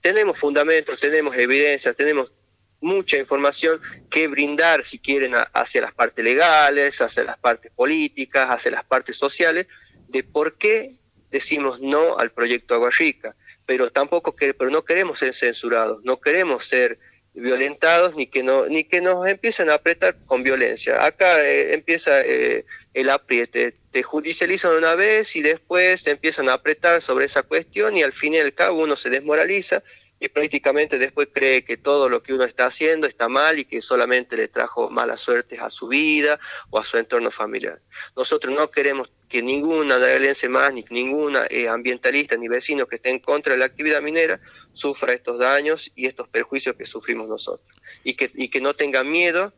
tenemos 0.00 0.38
fundamentos, 0.38 1.00
tenemos 1.00 1.36
evidencias, 1.36 1.96
tenemos 1.96 2.32
mucha 2.80 3.18
información 3.18 3.80
que 4.10 4.28
brindar, 4.28 4.84
si 4.84 4.98
quieren, 4.98 5.34
hacia 5.52 5.80
las 5.80 5.94
partes 5.94 6.24
legales, 6.24 7.00
hacia 7.00 7.24
las 7.24 7.38
partes 7.38 7.72
políticas, 7.72 8.48
hacia 8.50 8.70
las 8.70 8.84
partes 8.84 9.16
sociales, 9.16 9.66
de 10.08 10.22
por 10.22 10.56
qué 10.56 10.96
decimos 11.30 11.80
no 11.80 12.18
al 12.18 12.30
proyecto 12.30 12.74
Agua 12.74 12.90
Rica. 12.90 13.34
Pero 13.66 13.90
tampoco 13.90 14.34
pero 14.34 14.70
no 14.70 14.84
queremos 14.84 15.18
ser 15.18 15.34
censurados, 15.34 16.02
no 16.04 16.20
queremos 16.20 16.64
ser 16.64 16.98
violentados 17.34 18.16
ni 18.16 18.26
que 18.26 18.42
no 18.42 18.66
ni 18.66 18.84
que 18.84 19.00
nos 19.00 19.26
empiecen 19.26 19.70
a 19.70 19.74
apretar 19.74 20.16
con 20.24 20.42
violencia. 20.42 21.04
Acá 21.04 21.44
eh, 21.44 21.74
empieza 21.74 22.22
eh, 22.22 22.64
el 22.94 23.10
apriete, 23.10 23.76
te 23.98 24.04
judicializan 24.04 24.76
una 24.76 24.94
vez 24.94 25.34
y 25.34 25.42
después 25.42 26.06
empiezan 26.06 26.48
a 26.48 26.52
apretar 26.52 27.02
sobre 27.02 27.24
esa 27.24 27.42
cuestión 27.42 27.96
y 27.96 28.04
al 28.04 28.12
fin 28.12 28.32
y 28.34 28.38
al 28.38 28.54
cabo 28.54 28.84
uno 28.84 28.94
se 28.94 29.10
desmoraliza 29.10 29.82
y 30.20 30.28
prácticamente 30.28 30.98
después 31.00 31.30
cree 31.32 31.64
que 31.64 31.76
todo 31.76 32.08
lo 32.08 32.22
que 32.22 32.32
uno 32.32 32.44
está 32.44 32.66
haciendo 32.66 33.08
está 33.08 33.28
mal 33.28 33.58
y 33.58 33.64
que 33.64 33.80
solamente 33.80 34.36
le 34.36 34.46
trajo 34.46 34.88
malas 34.88 35.20
suertes 35.20 35.60
a 35.60 35.68
su 35.68 35.88
vida 35.88 36.38
o 36.70 36.78
a 36.78 36.84
su 36.84 36.96
entorno 36.96 37.32
familiar. 37.32 37.80
Nosotros 38.16 38.54
no 38.54 38.70
queremos 38.70 39.10
que 39.28 39.42
ninguna 39.42 39.96
violencia 39.96 40.48
más, 40.48 40.72
ni 40.72 40.84
ninguna 40.90 41.48
eh, 41.50 41.66
ambientalista 41.66 42.36
ni 42.36 42.46
vecino 42.46 42.86
que 42.86 42.96
esté 42.96 43.10
en 43.10 43.18
contra 43.18 43.54
de 43.54 43.58
la 43.58 43.64
actividad 43.64 44.00
minera 44.00 44.38
sufra 44.74 45.12
estos 45.12 45.40
daños 45.40 45.90
y 45.96 46.06
estos 46.06 46.28
perjuicios 46.28 46.76
que 46.76 46.86
sufrimos 46.86 47.28
nosotros. 47.28 47.68
Y 48.04 48.14
que, 48.14 48.30
y 48.32 48.48
que 48.48 48.60
no 48.60 48.74
tengan 48.74 49.10
miedo 49.10 49.52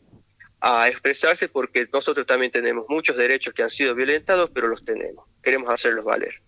a 0.61 0.89
expresarse 0.89 1.49
porque 1.49 1.89
nosotros 1.93 2.27
también 2.27 2.53
tenemos 2.53 2.85
muchos 2.89 3.17
derechos 3.17 3.55
que 3.55 3.63
han 3.63 3.71
sido 3.71 3.95
violentados, 3.95 4.51
pero 4.53 4.69
los 4.69 4.85
tenemos. 4.85 5.27
Queremos 5.43 5.71
hacerlos 5.71 6.05
valer. 6.05 6.43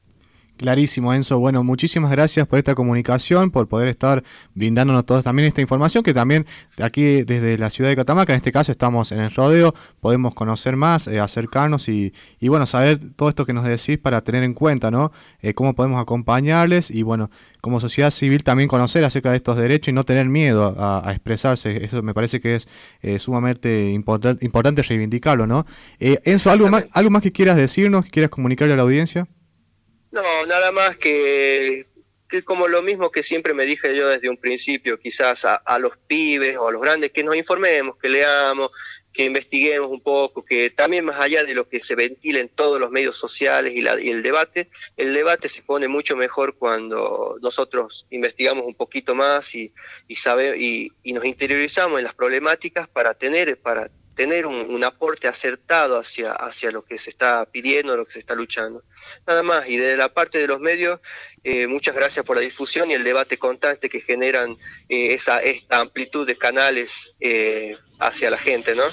Clarísimo, 0.63 1.13
Enzo. 1.13 1.41
Bueno, 1.41 1.65
muchísimas 1.65 2.13
gracias 2.13 2.47
por 2.47 2.57
esta 2.57 2.77
comunicación, 2.77 3.51
por 3.51 3.67
poder 3.67 3.89
estar 3.89 4.23
brindándonos 4.55 5.05
todos 5.05 5.25
también 5.25 5.49
esta 5.49 5.61
información, 5.61 6.05
que 6.05 6.15
también 6.15 6.47
aquí 6.81 7.25
desde 7.25 7.59
la 7.59 7.69
ciudad 7.69 7.91
de 7.91 7.97
Catamarca, 7.97 8.33
en 8.33 8.37
este 8.37 8.53
caso 8.53 8.71
estamos 8.71 9.11
en 9.11 9.19
el 9.19 9.33
rodeo, 9.33 9.75
podemos 10.01 10.35
conocer 10.35 10.77
más, 10.77 11.09
eh, 11.09 11.19
acercarnos 11.19 11.89
y, 11.89 12.15
y, 12.39 12.47
bueno, 12.47 12.65
saber 12.67 13.01
todo 13.17 13.29
esto 13.29 13.45
que 13.45 13.53
nos 13.53 13.65
decís 13.65 13.99
para 13.99 14.21
tener 14.21 14.45
en 14.45 14.55
cuenta, 14.55 14.93
¿no? 14.93 15.11
Eh, 15.41 15.53
cómo 15.53 15.75
podemos 15.75 16.01
acompañarles 16.01 16.93
y 16.93 17.03
bueno, 17.03 17.29
como 17.61 17.81
sociedad 17.81 18.13
civil 18.13 18.45
también 18.45 18.69
conocer 18.69 19.05
acerca 19.05 19.33
de 19.33 19.39
estos 19.39 19.57
derechos 19.57 19.89
y 19.89 19.93
no 19.93 20.05
tener 20.05 20.29
miedo 20.29 20.77
a, 20.79 21.11
expresarse. 21.11 21.85
Eso 21.85 22.05
me 22.05 22.15
parece 22.15 22.41
que 22.41 22.55
es 22.55 22.69
eh, 23.01 23.19
sumamente 23.19 23.91
importante 23.91 24.83
reivindicarlo, 24.83 25.45
¿no? 25.49 25.67
Enzo, 25.99 26.53
¿algo 26.53 26.69
más, 26.69 26.87
¿algo 26.93 27.11
más 27.11 27.23
que 27.23 27.33
quieras 27.33 27.57
decirnos, 27.57 28.05
que 28.05 28.13
quieras 28.13 28.31
comunicarle 28.31 28.75
a 28.75 28.77
la 28.77 28.85
audiencia? 28.85 29.27
No, 30.13 30.45
nada 30.45 30.71
más 30.73 30.99
que, 30.99 31.87
que, 32.29 32.45
como 32.45 32.69
lo 32.69 32.83
mismo 32.83 33.11
que 33.11 33.23
siempre 33.23 33.55
me 33.55 33.65
dije 33.65 33.97
yo 33.97 34.09
desde 34.09 34.29
un 34.29 34.37
principio, 34.37 35.01
quizás 35.01 35.47
a, 35.47 35.79
los 35.79 35.97
pibes 36.07 36.59
o 36.59 36.69
a 36.69 36.73
los 36.73 36.83
grandes, 36.83 37.13
que 37.13 37.25
nos 37.25 37.35
informemos, 37.35 37.97
que 37.97 38.11
leamos, 38.11 38.71
que 39.11 39.25
investiguemos 39.25 39.91
un 39.91 40.03
poco, 40.03 40.45
que 40.45 40.69
también 40.69 41.07
más 41.07 41.19
allá 41.19 41.45
de 41.45 41.55
lo 41.55 41.67
que 41.67 41.83
se 41.83 41.95
ventila 41.95 42.41
en 42.41 42.51
todos 42.51 42.79
los 42.79 42.91
medios 42.91 43.17
sociales 43.17 43.73
y, 43.75 43.81
la, 43.81 43.99
y, 43.99 44.11
el 44.11 44.23
debate, 44.23 44.69
el 44.99 45.15
debate 45.15 45.49
se 45.49 45.63
pone 45.63 45.89
mucho 45.89 46.15
mejor 46.15 46.57
cuando 46.59 47.39
nosotros 47.41 48.07
investigamos 48.11 48.67
un 48.67 48.75
poquito 48.75 49.15
más 49.15 49.55
y, 49.55 49.73
y, 50.09 50.17
sabe, 50.17 50.59
y, 50.59 50.93
y 51.03 51.15
nos 51.15 51.25
interiorizamos 51.25 51.99
en 51.99 52.05
las 52.05 52.15
problemáticas 52.15 52.87
para 52.87 53.15
tener, 53.15 53.59
para 53.59 53.91
tener 54.15 54.47
un, 54.47 54.83
aporte 54.85 55.29
acertado 55.29 55.99
hacia, 55.99 56.33
hacia 56.33 56.71
lo 56.71 56.85
que 56.85 56.99
se 56.99 57.11
está 57.11 57.47
pidiendo, 57.47 57.97
lo 57.97 58.05
que 58.05 58.15
se 58.15 58.19
está 58.19 58.35
luchando. 58.35 58.83
Nada 59.27 59.43
más, 59.43 59.69
y 59.69 59.77
de 59.77 59.97
la 59.97 60.13
parte 60.13 60.39
de 60.39 60.47
los 60.47 60.61
medios, 60.61 61.01
eh, 61.45 61.67
muchas 61.67 61.95
gracias 61.95 62.25
por 62.25 62.37
la 62.37 62.43
difusión 62.43 62.91
y 62.91 62.95
el 62.95 63.05
debate 63.05 63.39
constante 63.39 63.89
que 63.89 64.01
generan 64.01 64.57
eh, 64.89 65.15
esa, 65.15 65.41
esta 65.41 65.81
amplitud 65.81 66.27
de 66.27 66.37
canales 66.37 67.15
eh, 67.21 67.77
hacia 67.99 68.31
la 68.31 68.39
gente, 68.39 68.75
¿no? 68.75 68.85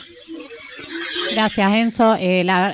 Gracias, 1.32 1.71
Enzo. 1.73 2.17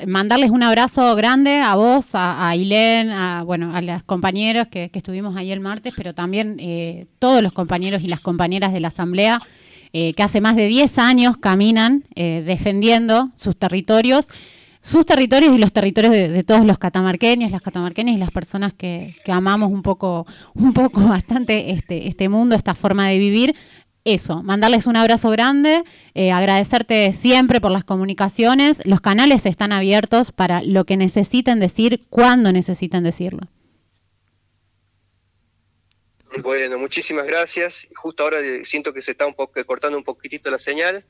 mandarles 0.06 0.50
un 0.50 0.62
abrazo 0.62 1.14
grande 1.16 1.58
a 1.58 1.74
vos, 1.74 2.14
a, 2.14 2.48
a 2.48 2.52
a, 2.52 3.42
bueno, 3.44 3.74
a 3.74 3.82
los 3.82 4.02
compañeros 4.04 4.68
que, 4.68 4.90
que 4.90 4.98
estuvimos 4.98 5.36
ahí 5.36 5.52
el 5.52 5.60
martes, 5.60 5.94
pero 5.96 6.14
también 6.14 7.08
todos 7.18 7.42
los 7.42 7.52
compañeros 7.52 8.02
y 8.02 8.08
las 8.08 8.20
compañeras 8.20 8.72
de 8.72 8.80
la 8.80 8.88
Asamblea. 8.88 9.40
Eh, 9.92 10.14
que 10.14 10.22
hace 10.22 10.40
más 10.40 10.56
de 10.56 10.66
10 10.66 10.98
años 10.98 11.36
caminan 11.36 12.04
eh, 12.14 12.42
defendiendo 12.44 13.30
sus 13.36 13.56
territorios, 13.56 14.28
sus 14.80 15.04
territorios 15.04 15.54
y 15.54 15.58
los 15.58 15.72
territorios 15.72 16.12
de, 16.12 16.44
todos 16.44 16.64
los 16.64 16.78
catamarqueños, 16.78 17.50
las 17.50 17.62
catamarqueñas 17.62 18.14
y 18.14 18.18
las 18.18 18.30
personas 18.30 18.72
que, 18.72 19.16
amamos 19.26 19.70
un 19.70 19.82
poco, 19.82 20.26
un 20.54 20.72
poco 20.72 21.00
bastante 21.08 21.72
este, 21.72 22.08
este 22.08 22.28
mundo, 22.28 22.54
esta 22.54 22.74
forma 22.74 23.08
de 23.08 23.18
vivir. 23.18 23.54
Eso, 24.04 24.44
mandarles 24.44 24.86
un 24.86 24.94
abrazo 24.94 25.30
grande, 25.30 25.82
eh, 26.14 26.30
agradecerte 26.30 27.12
siempre 27.12 27.60
por 27.60 27.72
las 27.72 27.82
comunicaciones. 27.82 28.80
Los 28.86 29.00
canales 29.00 29.46
están 29.46 29.72
abiertos 29.72 30.30
para 30.30 30.62
lo 30.62 30.84
que 30.84 30.96
necesiten 30.96 31.58
decir, 31.58 32.02
cuando 32.08 32.52
necesiten 32.52 33.02
decirlo. 33.02 33.48
Bueno, 36.42 36.78
muchísimas 36.78 37.26
gracias. 37.26 37.86
Justo 37.94 38.24
ahora 38.24 38.38
siento 38.64 38.92
que 38.92 39.02
se 39.02 39.12
está 39.12 39.26
un 39.26 39.34
poco 39.34 39.64
cortando 39.64 39.96
un 39.96 40.04
poquitito 40.04 40.50
la 40.50 40.58
señal, 40.58 41.04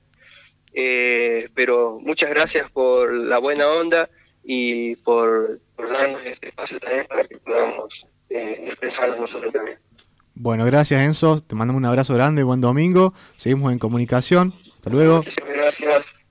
eh, 0.72 1.48
pero 1.54 1.98
muchas 2.00 2.30
gracias 2.30 2.70
por 2.70 3.12
la 3.12 3.38
buena 3.38 3.68
onda 3.68 4.10
y 4.44 4.96
por, 4.96 5.60
darnos 5.76 6.24
este 6.24 6.48
espacio 6.48 6.78
también 6.78 7.06
para 7.06 7.24
que 7.24 7.38
podamos 7.38 8.06
eh, 8.30 8.64
expresarnos 8.66 9.18
nosotros 9.18 9.52
también. 9.52 9.78
Bueno, 10.34 10.66
gracias 10.66 11.00
Enzo, 11.00 11.40
te 11.40 11.54
mandamos 11.54 11.80
un 11.80 11.86
abrazo 11.86 12.12
grande, 12.14 12.42
buen 12.42 12.60
domingo, 12.60 13.14
seguimos 13.36 13.72
en 13.72 13.78
comunicación, 13.78 14.54
hasta 14.74 14.90
luego. 14.90 15.16
Muchísimas 15.16 15.52
gracias. 15.52 16.25